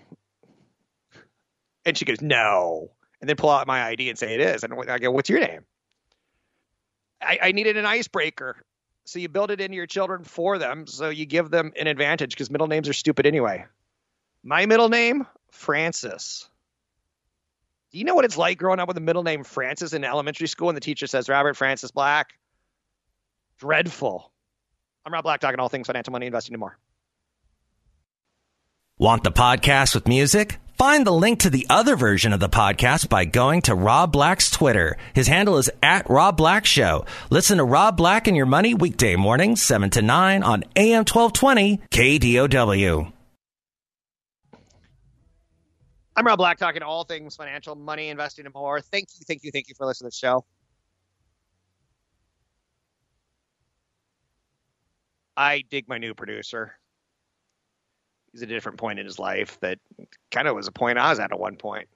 And 1.85 1.97
she 1.97 2.05
goes, 2.05 2.21
no. 2.21 2.91
And 3.19 3.29
then 3.29 3.35
pull 3.35 3.49
out 3.49 3.67
my 3.67 3.83
ID 3.83 4.09
and 4.09 4.17
say 4.17 4.33
it 4.33 4.41
is. 4.41 4.63
And 4.63 4.73
I 4.89 4.99
go, 4.99 5.11
what's 5.11 5.29
your 5.29 5.39
name? 5.39 5.65
I, 7.25 7.39
I 7.41 7.51
needed 7.51 7.77
an 7.77 7.85
icebreaker. 7.85 8.55
So 9.05 9.19
you 9.19 9.29
build 9.29 9.51
it 9.51 9.59
into 9.59 9.75
your 9.75 9.85
children 9.85 10.23
for 10.23 10.57
them. 10.57 10.87
So 10.87 11.09
you 11.09 11.25
give 11.25 11.49
them 11.49 11.73
an 11.77 11.87
advantage 11.87 12.31
because 12.31 12.49
middle 12.49 12.67
names 12.67 12.87
are 12.87 12.93
stupid 12.93 13.25
anyway. 13.25 13.65
My 14.43 14.65
middle 14.65 14.89
name, 14.89 15.27
Francis. 15.51 16.49
Do 17.91 17.99
you 17.99 18.05
know 18.05 18.15
what 18.15 18.25
it's 18.25 18.37
like 18.37 18.57
growing 18.57 18.79
up 18.79 18.87
with 18.87 18.97
a 18.97 19.01
middle 19.01 19.23
name 19.23 19.43
Francis 19.43 19.93
in 19.93 20.03
elementary 20.03 20.47
school 20.47 20.69
and 20.69 20.75
the 20.75 20.81
teacher 20.81 21.05
says 21.05 21.29
Robert 21.29 21.55
Francis 21.55 21.91
Black? 21.91 22.33
Dreadful. 23.59 24.31
I'm 25.05 25.13
Rob 25.13 25.23
Black 25.23 25.41
talking 25.41 25.59
all 25.59 25.69
things 25.69 25.87
financial 25.87 26.11
money 26.11 26.25
investing 26.25 26.53
and 26.53 26.59
more. 26.59 26.77
Want 28.97 29.23
the 29.23 29.31
podcast 29.31 29.95
with 29.95 30.07
music? 30.07 30.59
Find 30.77 31.05
the 31.05 31.11
link 31.11 31.39
to 31.39 31.49
the 31.49 31.67
other 31.69 31.95
version 31.95 32.33
of 32.33 32.39
the 32.39 32.49
podcast 32.49 33.07
by 33.07 33.25
going 33.25 33.61
to 33.63 33.75
Rob 33.75 34.11
Black's 34.11 34.49
Twitter. 34.49 34.97
His 35.13 35.27
handle 35.27 35.57
is 35.57 35.69
at 35.81 36.09
Rob 36.09 36.35
Black 36.35 36.65
Show. 36.65 37.05
Listen 37.29 37.57
to 37.59 37.63
Rob 37.63 37.95
Black 37.95 38.27
and 38.27 38.35
Your 38.35 38.47
Money 38.47 38.73
weekday 38.73 39.15
mornings, 39.15 39.61
7 39.61 39.91
to 39.91 40.01
9 40.01 40.43
on 40.43 40.63
AM 40.75 41.05
1220 41.05 41.77
KDOW. 41.91 43.11
I'm 46.15 46.25
Rob 46.27 46.37
Black 46.37 46.57
talking 46.57 46.81
all 46.83 47.03
things 47.03 47.35
financial, 47.35 47.75
money, 47.75 48.09
investing, 48.09 48.45
and 48.45 48.53
more. 48.53 48.81
Thank 48.81 49.07
you, 49.17 49.25
thank 49.27 49.43
you, 49.43 49.51
thank 49.51 49.67
you 49.67 49.75
for 49.75 49.85
listening 49.85 50.11
to 50.11 50.15
the 50.15 50.17
show. 50.17 50.45
I 55.35 55.63
dig 55.69 55.87
my 55.87 55.97
new 55.97 56.13
producer 56.13 56.73
he's 58.33 58.41
at 58.41 58.49
a 58.49 58.53
different 58.53 58.79
point 58.79 58.99
in 58.99 59.05
his 59.05 59.19
life 59.19 59.59
that 59.61 59.79
kind 60.31 60.47
of 60.47 60.55
was 60.55 60.67
a 60.67 60.71
point 60.71 60.97
I 60.97 61.11
was 61.11 61.19
at 61.19 61.31
at 61.31 61.39
one 61.39 61.55
point. 61.55 61.87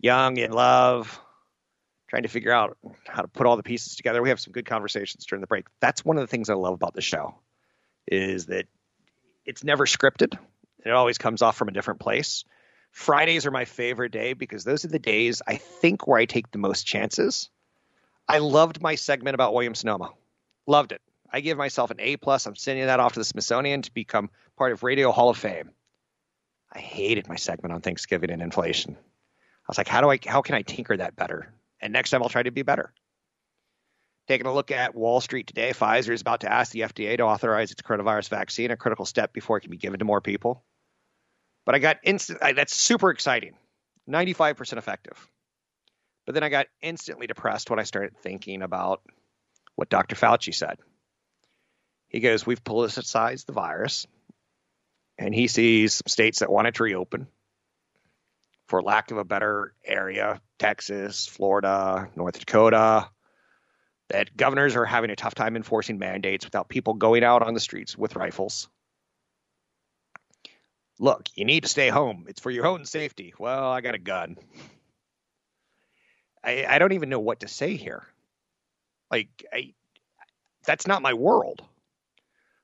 Young, 0.00 0.38
in 0.38 0.50
love, 0.50 1.20
trying 2.08 2.24
to 2.24 2.28
figure 2.28 2.52
out 2.52 2.76
how 3.06 3.22
to 3.22 3.28
put 3.28 3.46
all 3.46 3.56
the 3.56 3.62
pieces 3.62 3.96
together. 3.96 4.22
We 4.22 4.30
have 4.30 4.40
some 4.40 4.52
good 4.52 4.66
conversations 4.66 5.26
during 5.26 5.40
the 5.40 5.46
break. 5.46 5.66
That's 5.80 6.04
one 6.04 6.16
of 6.16 6.22
the 6.22 6.26
things 6.26 6.50
I 6.50 6.54
love 6.54 6.74
about 6.74 6.94
the 6.94 7.00
show 7.00 7.36
is 8.06 8.46
that 8.46 8.66
it's 9.44 9.62
never 9.62 9.86
scripted. 9.86 10.36
It 10.84 10.90
always 10.90 11.18
comes 11.18 11.42
off 11.42 11.56
from 11.56 11.68
a 11.68 11.72
different 11.72 12.00
place. 12.00 12.44
Fridays 12.90 13.46
are 13.46 13.50
my 13.50 13.64
favorite 13.64 14.12
day 14.12 14.34
because 14.34 14.64
those 14.64 14.84
are 14.84 14.88
the 14.88 14.98
days 14.98 15.42
I 15.46 15.56
think 15.56 16.06
where 16.06 16.18
I 16.18 16.26
take 16.26 16.50
the 16.50 16.58
most 16.58 16.86
chances. 16.86 17.50
I 18.28 18.38
loved 18.38 18.80
my 18.80 18.94
segment 18.94 19.34
about 19.34 19.52
William 19.52 19.74
Sonoma. 19.74 20.10
Loved 20.66 20.92
it. 20.92 21.02
I 21.30 21.40
give 21.40 21.58
myself 21.58 21.90
an 21.90 21.96
A 21.98 22.16
plus. 22.16 22.46
I'm 22.46 22.54
sending 22.54 22.86
that 22.86 23.00
off 23.00 23.14
to 23.14 23.18
the 23.18 23.24
Smithsonian 23.24 23.82
to 23.82 23.92
become 23.92 24.30
part 24.56 24.72
of 24.72 24.82
Radio 24.82 25.12
Hall 25.12 25.30
of 25.30 25.36
Fame. 25.36 25.70
I 26.72 26.78
hated 26.78 27.28
my 27.28 27.36
segment 27.36 27.72
on 27.72 27.80
Thanksgiving 27.80 28.30
and 28.30 28.42
inflation. 28.42 28.96
I 28.98 29.66
was 29.68 29.78
like, 29.78 29.88
how 29.88 30.00
do 30.00 30.10
I 30.10 30.18
how 30.26 30.42
can 30.42 30.54
I 30.54 30.62
tinker 30.62 30.96
that 30.96 31.16
better? 31.16 31.52
And 31.80 31.92
next 31.92 32.10
time 32.10 32.22
I'll 32.22 32.28
try 32.28 32.42
to 32.42 32.50
be 32.50 32.62
better. 32.62 32.92
Taking 34.26 34.46
a 34.46 34.54
look 34.54 34.70
at 34.70 34.94
Wall 34.94 35.20
Street 35.20 35.46
today, 35.46 35.70
Pfizer 35.70 36.10
is 36.10 36.22
about 36.22 36.40
to 36.40 36.52
ask 36.52 36.72
the 36.72 36.80
FDA 36.80 37.16
to 37.18 37.24
authorize 37.24 37.70
its 37.70 37.82
coronavirus 37.82 38.30
vaccine, 38.30 38.70
a 38.70 38.76
critical 38.76 39.04
step 39.04 39.32
before 39.34 39.58
it 39.58 39.60
can 39.60 39.70
be 39.70 39.76
given 39.76 39.98
to 39.98 40.04
more 40.04 40.22
people. 40.22 40.64
But 41.66 41.74
I 41.74 41.78
got 41.78 41.98
instant, 42.02 42.40
that's 42.40 42.74
super 42.74 43.10
exciting. 43.10 43.54
95% 44.08 44.78
effective. 44.78 45.28
But 46.26 46.34
then 46.34 46.42
I 46.42 46.48
got 46.48 46.66
instantly 46.80 47.26
depressed 47.26 47.70
when 47.70 47.78
I 47.78 47.84
started 47.84 48.16
thinking 48.18 48.62
about 48.62 49.02
what 49.74 49.90
Dr. 49.90 50.16
Fauci 50.16 50.54
said. 50.54 50.78
He 52.08 52.20
goes, 52.20 52.46
We've 52.46 52.62
politicized 52.62 53.46
the 53.46 53.52
virus. 53.52 54.06
And 55.18 55.34
he 55.34 55.46
sees 55.46 55.94
some 55.94 56.08
states 56.08 56.40
that 56.40 56.50
want 56.50 56.66
it 56.66 56.74
to 56.76 56.82
reopen. 56.82 57.26
For 58.66 58.82
lack 58.82 59.10
of 59.10 59.18
a 59.18 59.24
better 59.24 59.74
area, 59.84 60.40
Texas, 60.58 61.26
Florida, 61.26 62.08
North 62.16 62.38
Dakota, 62.38 63.08
that 64.08 64.36
governors 64.36 64.74
are 64.74 64.84
having 64.84 65.10
a 65.10 65.16
tough 65.16 65.34
time 65.34 65.56
enforcing 65.56 65.98
mandates 65.98 66.44
without 66.44 66.68
people 66.68 66.94
going 66.94 67.24
out 67.24 67.42
on 67.42 67.54
the 67.54 67.60
streets 67.60 67.96
with 67.96 68.16
rifles 68.16 68.68
look, 70.98 71.28
you 71.34 71.44
need 71.44 71.62
to 71.64 71.68
stay 71.68 71.88
home. 71.88 72.26
It's 72.28 72.40
for 72.40 72.50
your 72.50 72.66
own 72.66 72.84
safety. 72.84 73.34
Well, 73.38 73.70
I 73.70 73.80
got 73.80 73.94
a 73.94 73.98
gun. 73.98 74.36
I, 76.42 76.66
I 76.68 76.78
don't 76.78 76.92
even 76.92 77.08
know 77.08 77.20
what 77.20 77.40
to 77.40 77.48
say 77.48 77.76
here. 77.76 78.04
Like, 79.10 79.28
I, 79.52 79.74
that's 80.66 80.86
not 80.86 81.02
my 81.02 81.14
world. 81.14 81.62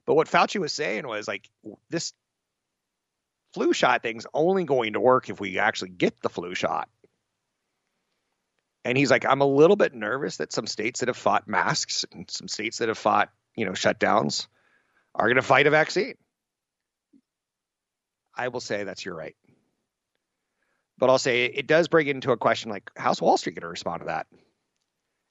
But 0.07 0.15
what 0.15 0.29
Fauci 0.29 0.61
was 0.61 0.73
saying 0.73 1.07
was 1.07 1.29
like, 1.29 1.49
this 1.89 2.13
flu 3.55 3.73
shot 3.73 4.03
thing's 4.03 4.27
only 4.33 4.65
going 4.65 4.95
to 4.95 5.01
work 5.01 5.29
if 5.29 5.41
we 5.41 5.59
actually 5.59 5.91
get 5.91 6.21
the 6.23 6.29
flu 6.29 6.55
shot. 6.55 6.89
And 8.85 8.97
he's 8.97 9.11
like, 9.11 9.27
I'm 9.27 9.43
a 9.43 9.47
little 9.47 9.77
bit 9.77 9.95
nervous 9.95 10.39
that 10.39 10.53
some 10.53 10.67
states 10.67 11.01
that 11.01 11.09
have 11.09 11.17
fought 11.17 11.47
masks 11.47 12.05
and 12.13 12.31
some 12.31 12.49
states 12.49 12.79
that 12.79 12.89
have 12.89 12.99
fought, 12.99 13.31
you 13.55 13.67
know, 13.67 13.73
shutdowns 13.73 14.47
are 15.15 15.27
going 15.27 15.37
to 15.37 15.43
fight 15.43 15.67
a 15.67 15.71
vaccine. 15.71 16.15
I 18.35 18.49
will 18.49 18.61
say 18.61 18.85
that's 18.85 19.05
your 19.05 19.17
right. 19.17 19.37
But 20.99 21.11
I'll 21.11 21.19
say 21.19 21.45
it 21.45 21.67
does 21.67 21.89
bring 21.89 22.07
into 22.07 22.33
a 22.33 22.37
question 22.37 22.71
like, 22.71 22.91
how's 22.97 23.21
Wall 23.21 23.37
Street 23.37 23.55
going 23.55 23.63
to 23.63 23.69
respond 23.69 24.01
to 24.01 24.07
that? 24.07 24.27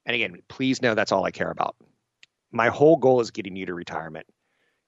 And 0.06 0.14
again, 0.14 0.42
please 0.48 0.82
know 0.82 0.94
that's 0.94 1.12
all 1.12 1.24
I 1.24 1.30
care 1.30 1.50
about. 1.50 1.76
My 2.52 2.68
whole 2.68 2.96
goal 2.96 3.20
is 3.20 3.30
getting 3.30 3.56
you 3.56 3.66
to 3.66 3.74
retirement. 3.74 4.26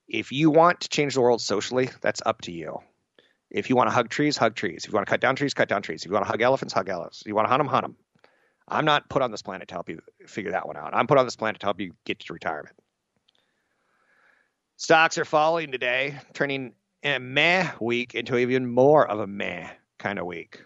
If 0.09 0.33
you 0.33 0.51
want 0.51 0.81
to 0.81 0.89
change 0.89 1.15
the 1.15 1.21
world 1.21 1.41
socially, 1.41 1.91
that's 2.01 2.23
up 2.25 2.43
to 2.43 2.53
you. 2.53 2.81
If 3.53 3.69
you 3.69 3.77
want 3.77 3.89
to 3.89 3.95
hug 3.95 4.09
trees, 4.09 4.39
hug 4.39 4.55
trees. 4.55 4.85
If 4.85 4.91
you 4.91 4.95
want 4.95 5.07
to 5.07 5.11
cut 5.11 5.21
down 5.21 5.37
trees, 5.37 5.53
cut 5.53 5.69
down 5.69 5.83
trees. 5.83 6.03
If 6.03 6.07
you 6.07 6.15
want 6.15 6.25
to 6.25 6.31
hug 6.31 6.41
elephants, 6.41 6.73
hug 6.73 6.89
elephants. 6.89 7.21
If 7.21 7.27
you 7.27 7.35
want 7.35 7.45
to 7.45 7.51
hunt 7.51 7.61
them, 7.61 7.69
hunt 7.69 7.85
them. 7.85 7.97
I'm 8.67 8.87
not 8.87 9.11
put 9.11 9.21
on 9.21 9.31
this 9.31 9.43
planet 9.43 9.69
to 9.69 9.75
help 9.75 9.91
you 9.91 10.01
figure 10.27 10.53
that 10.53 10.67
one 10.67 10.77
out. 10.77 10.95
I'm 10.95 11.07
put 11.07 11.19
on 11.19 11.27
this 11.27 11.37
planet 11.37 11.61
to 11.61 11.67
help 11.67 11.79
you 11.79 11.93
get 12.07 12.21
to 12.21 12.33
retirement. 12.33 12.75
Stocks 14.77 15.19
are 15.19 15.27
falling 15.27 15.71
today, 15.71 16.19
turning 16.33 16.73
a 17.05 17.19
meh 17.19 17.71
week 17.79 18.15
into 18.15 18.39
even 18.39 18.67
more 18.67 19.07
of 19.07 19.21
a 19.21 19.27
meh 19.27 19.69
kind 19.99 20.19
of 20.19 20.25
week. 20.25 20.65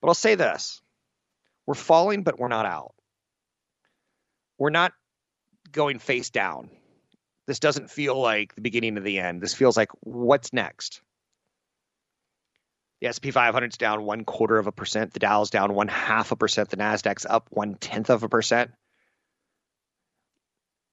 But 0.00 0.08
I'll 0.08 0.14
say 0.14 0.34
this 0.34 0.82
we're 1.66 1.74
falling, 1.74 2.24
but 2.24 2.38
we're 2.38 2.48
not 2.48 2.66
out. 2.66 2.94
We're 4.58 4.70
not 4.70 4.92
going 5.70 5.98
face 5.98 6.30
down. 6.30 6.70
This 7.46 7.58
doesn't 7.58 7.90
feel 7.90 8.18
like 8.18 8.54
the 8.54 8.62
beginning 8.62 8.96
of 8.96 9.04
the 9.04 9.18
end. 9.18 9.40
This 9.42 9.54
feels 9.54 9.76
like 9.76 9.90
what's 10.00 10.52
next? 10.52 11.02
The 13.00 13.08
S&P 13.08 13.32
500 13.32 13.72
is 13.72 13.76
down 13.76 14.04
one 14.04 14.24
quarter 14.24 14.56
of 14.56 14.66
a 14.66 14.72
percent. 14.72 15.12
The 15.12 15.18
Dow's 15.18 15.50
down 15.50 15.74
one 15.74 15.88
half 15.88 16.32
a 16.32 16.36
percent. 16.36 16.70
The 16.70 16.78
Nasdaq's 16.78 17.26
up 17.28 17.48
one 17.50 17.74
tenth 17.74 18.08
of 18.08 18.22
a 18.22 18.28
percent. 18.28 18.70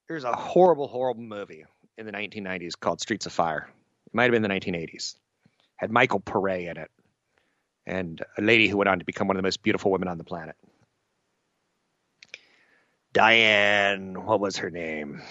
There's 0.08 0.24
a 0.24 0.34
horrible, 0.34 0.88
horrible 0.88 1.22
movie 1.22 1.64
in 1.96 2.04
the 2.04 2.12
1990s 2.12 2.78
called 2.78 3.00
Streets 3.00 3.24
of 3.24 3.32
Fire. 3.32 3.66
It 4.06 4.14
might 4.14 4.24
have 4.24 4.32
been 4.32 4.42
the 4.42 4.48
1980s. 4.48 5.16
Had 5.76 5.90
Michael 5.90 6.20
Paré 6.20 6.70
in 6.70 6.76
it, 6.76 6.90
and 7.86 8.22
a 8.36 8.42
lady 8.42 8.68
who 8.68 8.76
went 8.76 8.88
on 8.88 8.98
to 8.98 9.04
become 9.06 9.26
one 9.26 9.36
of 9.36 9.42
the 9.42 9.46
most 9.46 9.62
beautiful 9.62 9.90
women 9.90 10.08
on 10.08 10.18
the 10.18 10.24
planet. 10.24 10.54
Diane, 13.12 14.22
what 14.24 14.38
was 14.38 14.58
her 14.58 14.70
name? 14.70 15.22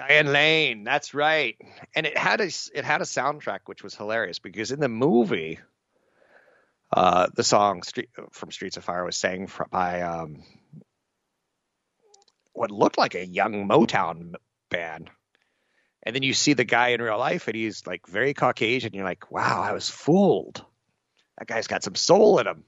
Diane 0.00 0.32
Lane, 0.32 0.84
that's 0.84 1.12
right. 1.12 1.56
And 1.94 2.06
it 2.06 2.16
had 2.16 2.40
a 2.40 2.46
it 2.74 2.84
had 2.84 3.02
a 3.02 3.04
soundtrack 3.04 3.60
which 3.66 3.82
was 3.82 3.94
hilarious 3.94 4.38
because 4.38 4.72
in 4.72 4.80
the 4.80 4.88
movie, 4.88 5.58
uh, 6.90 7.26
the 7.34 7.44
song 7.44 7.82
Street, 7.82 8.08
from 8.32 8.50
Streets 8.50 8.78
of 8.78 8.84
Fire 8.84 9.04
was 9.04 9.18
sang 9.18 9.46
by 9.70 10.00
um, 10.00 10.42
what 12.54 12.70
looked 12.70 12.96
like 12.96 13.14
a 13.14 13.26
young 13.26 13.68
Motown 13.68 14.36
band. 14.70 15.10
And 16.02 16.16
then 16.16 16.22
you 16.22 16.32
see 16.32 16.54
the 16.54 16.64
guy 16.64 16.88
in 16.88 17.02
real 17.02 17.18
life 17.18 17.46
and 17.46 17.54
he's 17.54 17.86
like 17.86 18.06
very 18.06 18.32
Caucasian. 18.32 18.94
You're 18.94 19.04
like, 19.04 19.30
wow, 19.30 19.60
I 19.60 19.74
was 19.74 19.90
fooled. 19.90 20.64
That 21.36 21.46
guy's 21.46 21.66
got 21.66 21.82
some 21.82 21.94
soul 21.94 22.38
in 22.38 22.46
him. 22.46 22.64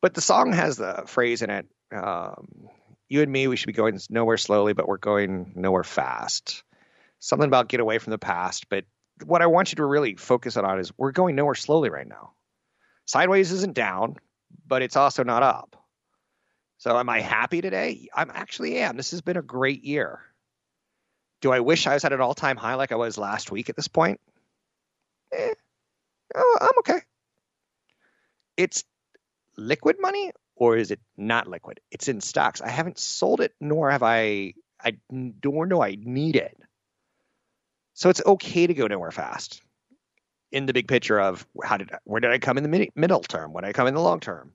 But 0.00 0.14
the 0.14 0.22
song 0.22 0.54
has 0.54 0.78
the 0.78 1.02
phrase 1.04 1.42
in 1.42 1.50
it 1.50 1.66
um, 1.94 2.70
you 3.10 3.22
and 3.22 3.30
me, 3.30 3.48
we 3.48 3.56
should 3.56 3.66
be 3.66 3.72
going 3.72 4.00
nowhere 4.08 4.38
slowly, 4.38 4.72
but 4.72 4.88
we're 4.88 4.96
going 4.96 5.52
nowhere 5.56 5.84
fast. 5.84 6.62
Something 7.18 7.48
about 7.48 7.68
get 7.68 7.80
away 7.80 7.98
from 7.98 8.12
the 8.12 8.18
past. 8.18 8.68
But 8.70 8.84
what 9.26 9.42
I 9.42 9.46
want 9.46 9.72
you 9.72 9.76
to 9.76 9.84
really 9.84 10.14
focus 10.14 10.56
on 10.56 10.78
is 10.78 10.92
we're 10.96 11.10
going 11.10 11.34
nowhere 11.34 11.56
slowly 11.56 11.90
right 11.90 12.06
now. 12.06 12.32
Sideways 13.06 13.50
isn't 13.50 13.74
down, 13.74 14.16
but 14.66 14.82
it's 14.82 14.96
also 14.96 15.24
not 15.24 15.42
up. 15.42 15.76
So 16.78 16.96
am 16.96 17.08
I 17.08 17.20
happy 17.20 17.60
today? 17.60 18.08
I'm 18.14 18.30
actually 18.32 18.78
am. 18.78 18.96
This 18.96 19.10
has 19.10 19.20
been 19.20 19.36
a 19.36 19.42
great 19.42 19.84
year. 19.84 20.20
Do 21.40 21.52
I 21.52 21.60
wish 21.60 21.88
I 21.88 21.94
was 21.94 22.04
at 22.04 22.12
an 22.12 22.20
all-time 22.20 22.56
high 22.56 22.76
like 22.76 22.92
I 22.92 22.96
was 22.96 23.18
last 23.18 23.50
week 23.50 23.68
at 23.68 23.76
this 23.76 23.88
point? 23.88 24.20
Eh, 25.32 25.54
oh, 26.36 26.58
I'm 26.60 26.78
okay. 26.78 27.00
It's 28.56 28.84
liquid 29.56 29.96
money 29.98 30.30
or 30.60 30.76
is 30.76 30.90
it 30.90 31.00
not 31.16 31.48
liquid? 31.48 31.80
It's 31.90 32.06
in 32.06 32.20
stocks. 32.20 32.60
I 32.60 32.68
haven't 32.68 32.98
sold 32.98 33.40
it, 33.40 33.54
nor 33.60 33.90
have 33.90 34.04
I. 34.04 34.52
I 34.82 34.98
nor 35.10 35.66
do 35.66 35.82
I 35.82 35.96
need 35.98 36.36
it. 36.36 36.56
So 37.94 38.10
it's 38.10 38.22
okay 38.24 38.66
to 38.66 38.74
go 38.74 38.86
nowhere 38.86 39.10
fast. 39.10 39.62
In 40.52 40.66
the 40.66 40.72
big 40.72 40.86
picture 40.86 41.18
of 41.18 41.46
how 41.62 41.76
did 41.78 41.92
I, 41.92 41.98
where 42.04 42.20
did 42.20 42.30
I 42.30 42.38
come 42.38 42.58
in 42.58 42.70
the 42.70 42.88
middle 42.94 43.20
term? 43.20 43.52
When 43.52 43.62
did 43.62 43.70
I 43.70 43.72
come 43.72 43.88
in 43.88 43.94
the 43.94 44.00
long 44.00 44.20
term? 44.20 44.52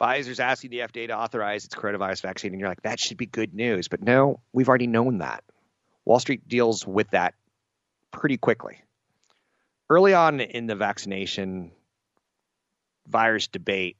Pfizer's 0.00 0.40
asking 0.40 0.70
the 0.70 0.78
FDA 0.78 1.08
to 1.08 1.16
authorize 1.16 1.66
its 1.66 1.74
coronavirus 1.74 2.22
vaccine, 2.22 2.52
and 2.52 2.60
you're 2.60 2.70
like, 2.70 2.82
that 2.82 2.98
should 2.98 3.18
be 3.18 3.26
good 3.26 3.52
news. 3.54 3.88
But 3.88 4.02
no, 4.02 4.40
we've 4.52 4.68
already 4.68 4.86
known 4.86 5.18
that. 5.18 5.44
Wall 6.06 6.18
Street 6.18 6.48
deals 6.48 6.86
with 6.86 7.10
that 7.10 7.34
pretty 8.10 8.38
quickly. 8.38 8.80
Early 9.90 10.14
on 10.14 10.40
in 10.40 10.66
the 10.66 10.76
vaccination 10.76 11.72
virus 13.10 13.48
debate, 13.48 13.96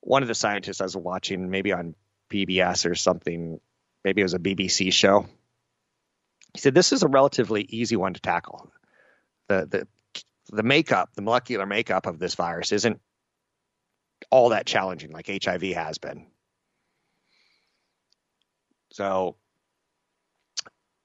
one 0.00 0.22
of 0.22 0.28
the 0.28 0.34
scientists 0.34 0.80
I 0.80 0.84
was 0.84 0.96
watching, 0.96 1.50
maybe 1.50 1.72
on 1.72 1.94
PBS 2.30 2.88
or 2.88 2.94
something, 2.94 3.60
maybe 4.04 4.20
it 4.20 4.24
was 4.24 4.34
a 4.34 4.38
BBC 4.38 4.92
show, 4.92 5.26
he 6.54 6.60
said 6.60 6.74
this 6.74 6.92
is 6.92 7.02
a 7.02 7.08
relatively 7.08 7.62
easy 7.62 7.96
one 7.96 8.14
to 8.14 8.20
tackle. 8.20 8.70
The 9.48 9.66
the 9.66 10.22
the 10.50 10.62
makeup, 10.62 11.10
the 11.14 11.22
molecular 11.22 11.66
makeup 11.66 12.06
of 12.06 12.18
this 12.18 12.34
virus 12.34 12.72
isn't 12.72 13.00
all 14.30 14.50
that 14.50 14.66
challenging 14.66 15.12
like 15.12 15.30
HIV 15.42 15.62
has 15.74 15.98
been. 15.98 16.26
So, 18.92 19.36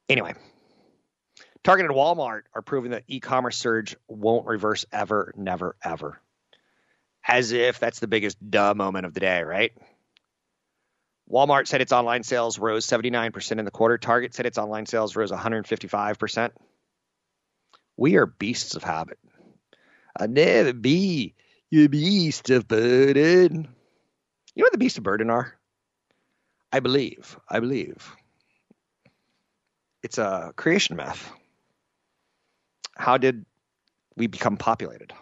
anyway, 0.10 0.34
Target 1.64 1.86
and 1.86 1.96
Walmart 1.96 2.44
are 2.56 2.62
proving 2.62 2.92
that 2.92 3.04
e 3.08 3.20
commerce 3.20 3.58
surge 3.58 3.96
won't 4.08 4.46
reverse 4.46 4.86
ever, 4.92 5.34
never, 5.36 5.76
ever. 5.84 6.20
As 7.28 7.52
if 7.52 7.80
that's 7.80 8.00
the 8.00 8.08
biggest 8.08 8.38
duh 8.50 8.74
moment 8.74 9.06
of 9.06 9.14
the 9.14 9.20
day, 9.22 9.44
right? 9.44 9.74
Walmart 11.32 11.68
said 11.68 11.82
its 11.82 11.94
online 11.94 12.24
sales 12.24 12.60
rose 12.60 12.86
79% 12.86 13.60
in 13.60 13.66
the 13.66 13.72
quarter. 13.72 13.98
Target 13.98 14.34
said 14.34 14.46
its 14.46 14.58
online 14.58 14.86
sales 14.86 15.16
rose 15.16 15.32
155%. 15.32 16.52
We 17.98 18.18
are 18.18 18.26
beasts 18.26 18.76
of 18.76 18.84
habit. 18.84 19.20
I 20.20 20.28
never 20.28 20.74
be 20.74 21.36
you 21.72 21.90
beast 21.90 22.50
of 22.50 22.68
burden. 22.68 23.68
You 24.56 24.62
know 24.62 24.66
what 24.66 24.72
the 24.74 24.78
beast 24.78 24.98
of 24.98 25.04
burden 25.04 25.30
are? 25.30 25.56
I 26.72 26.80
believe. 26.82 27.40
I 27.50 27.60
believe. 27.60 28.16
it's 30.04 30.18
a 30.18 30.54
creation 30.56 30.98
myth. 30.98 31.32
How 32.96 33.18
did 33.18 33.46
we 34.16 34.28
become 34.28 34.58
populated? 34.58 35.14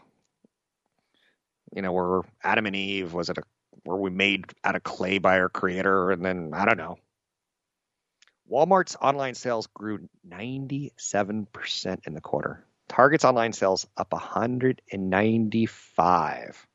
You 1.74 1.82
know, 1.82 1.92
were 1.92 2.26
Adam 2.44 2.66
and 2.66 2.76
Eve, 2.76 3.14
was 3.14 3.30
it 3.30 3.38
a 3.38 3.44
were 3.86 3.98
we 3.98 4.10
made 4.10 4.46
out 4.64 4.76
of 4.76 4.84
clay 4.84 5.18
by 5.18 5.40
our 5.40 5.50
creator? 5.50 6.12
And 6.12 6.24
then 6.24 6.52
I 6.54 6.64
don't 6.66 6.78
know. 6.78 7.00
Walmart's 8.50 8.96
online 9.02 9.36
sales 9.36 9.68
grew 9.68 10.08
97% 10.28 10.92
in 12.06 12.14
the 12.14 12.22
quarter. 12.22 12.66
Target's 12.90 13.24
online 13.24 13.54
sales 13.54 13.88
up 13.96 14.12
195 14.12 16.68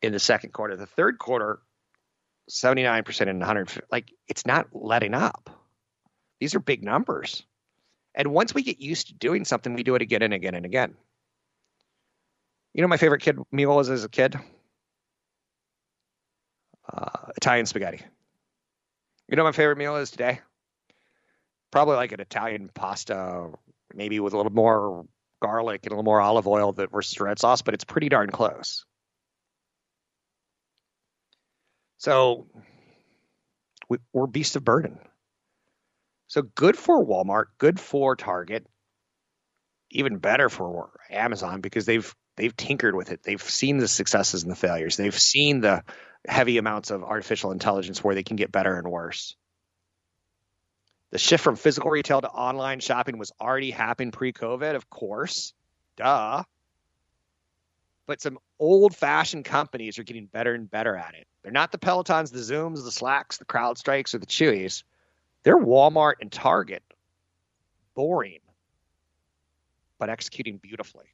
in 0.00 0.12
the 0.12 0.18
second 0.18 0.54
quarter. 0.54 0.76
The 0.76 0.86
third 0.86 1.18
quarter, 1.18 1.60
79% 2.50 3.28
and 3.28 3.40
100. 3.40 3.82
Like 3.92 4.10
it's 4.28 4.46
not 4.46 4.68
letting 4.72 5.12
up. 5.12 5.50
These 6.40 6.54
are 6.54 6.60
big 6.60 6.82
numbers. 6.82 7.42
And 8.14 8.32
once 8.32 8.54
we 8.54 8.62
get 8.62 8.80
used 8.80 9.08
to 9.08 9.14
doing 9.14 9.44
something, 9.44 9.74
we 9.74 9.82
do 9.82 9.94
it 9.94 10.00
again 10.00 10.22
and 10.22 10.32
again 10.32 10.54
and 10.54 10.64
again. 10.64 10.94
You 12.76 12.82
know, 12.82 12.88
my 12.88 12.98
favorite 12.98 13.22
kid 13.22 13.38
meal 13.50 13.74
was 13.74 13.88
as 13.88 14.04
a 14.04 14.08
kid 14.10 14.36
uh, 16.92 17.30
Italian 17.34 17.64
spaghetti. 17.64 18.02
You 19.28 19.36
know, 19.36 19.44
my 19.44 19.52
favorite 19.52 19.78
meal 19.78 19.96
is 19.96 20.10
today 20.10 20.40
probably 21.70 21.96
like 21.96 22.12
an 22.12 22.20
Italian 22.20 22.68
pasta, 22.74 23.48
maybe 23.94 24.20
with 24.20 24.34
a 24.34 24.36
little 24.36 24.52
more 24.52 25.06
garlic 25.40 25.84
and 25.84 25.92
a 25.92 25.94
little 25.94 26.04
more 26.04 26.20
olive 26.20 26.46
oil 26.46 26.72
that 26.72 26.90
versus 26.90 27.18
red 27.18 27.38
sauce, 27.38 27.62
but 27.62 27.72
it's 27.72 27.84
pretty 27.84 28.10
darn 28.10 28.28
close. 28.28 28.84
So 31.96 32.46
we, 33.88 33.96
are 34.14 34.26
beasts 34.26 34.54
of 34.54 34.66
burden. 34.66 34.98
So 36.26 36.42
good 36.42 36.76
for 36.76 37.02
Walmart, 37.02 37.46
good 37.56 37.80
for 37.80 38.16
Target, 38.16 38.66
even 39.90 40.18
better 40.18 40.50
for 40.50 40.90
Amazon 41.08 41.62
because 41.62 41.86
they've 41.86 42.14
they've 42.36 42.56
tinkered 42.56 42.94
with 42.94 43.10
it. 43.10 43.22
They've 43.22 43.42
seen 43.42 43.78
the 43.78 43.88
successes 43.88 44.42
and 44.42 44.52
the 44.52 44.56
failures. 44.56 44.96
They've 44.96 45.18
seen 45.18 45.60
the 45.60 45.82
heavy 46.26 46.58
amounts 46.58 46.90
of 46.90 47.02
artificial 47.02 47.52
intelligence 47.52 48.02
where 48.02 48.14
they 48.14 48.22
can 48.22 48.36
get 48.36 48.52
better 48.52 48.76
and 48.76 48.88
worse. 48.88 49.36
The 51.10 51.18
shift 51.18 51.42
from 51.42 51.56
physical 51.56 51.90
retail 51.90 52.20
to 52.20 52.28
online 52.28 52.80
shopping 52.80 53.18
was 53.18 53.32
already 53.40 53.70
happening 53.70 54.10
pre-COVID, 54.10 54.74
of 54.74 54.90
course. 54.90 55.52
Duh. 55.96 56.42
But 58.06 58.20
some 58.20 58.38
old-fashioned 58.58 59.44
companies 59.44 59.98
are 59.98 60.04
getting 60.04 60.26
better 60.26 60.54
and 60.54 60.70
better 60.70 60.96
at 60.96 61.14
it. 61.14 61.26
They're 61.42 61.52
not 61.52 61.72
the 61.72 61.78
Pelotons, 61.78 62.30
the 62.30 62.38
Zooms, 62.38 62.84
the 62.84 62.92
Slacks, 62.92 63.38
the 63.38 63.44
CrowdStrikes, 63.44 64.14
or 64.14 64.18
the 64.18 64.26
Chewies. 64.26 64.82
They're 65.42 65.58
Walmart 65.58 66.14
and 66.20 66.30
Target. 66.30 66.82
Boring, 67.94 68.40
but 69.98 70.10
executing 70.10 70.58
beautifully. 70.58 71.06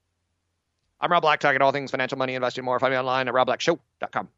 I'm 1.02 1.10
Rob 1.10 1.22
Black, 1.22 1.40
talking 1.40 1.60
all 1.60 1.72
things 1.72 1.90
financial, 1.90 2.16
money, 2.16 2.34
investing, 2.34 2.64
more. 2.64 2.78
Find 2.78 2.92
me 2.92 2.98
online 2.98 3.26
at 3.26 3.34
robblackshow.com. 3.34 4.28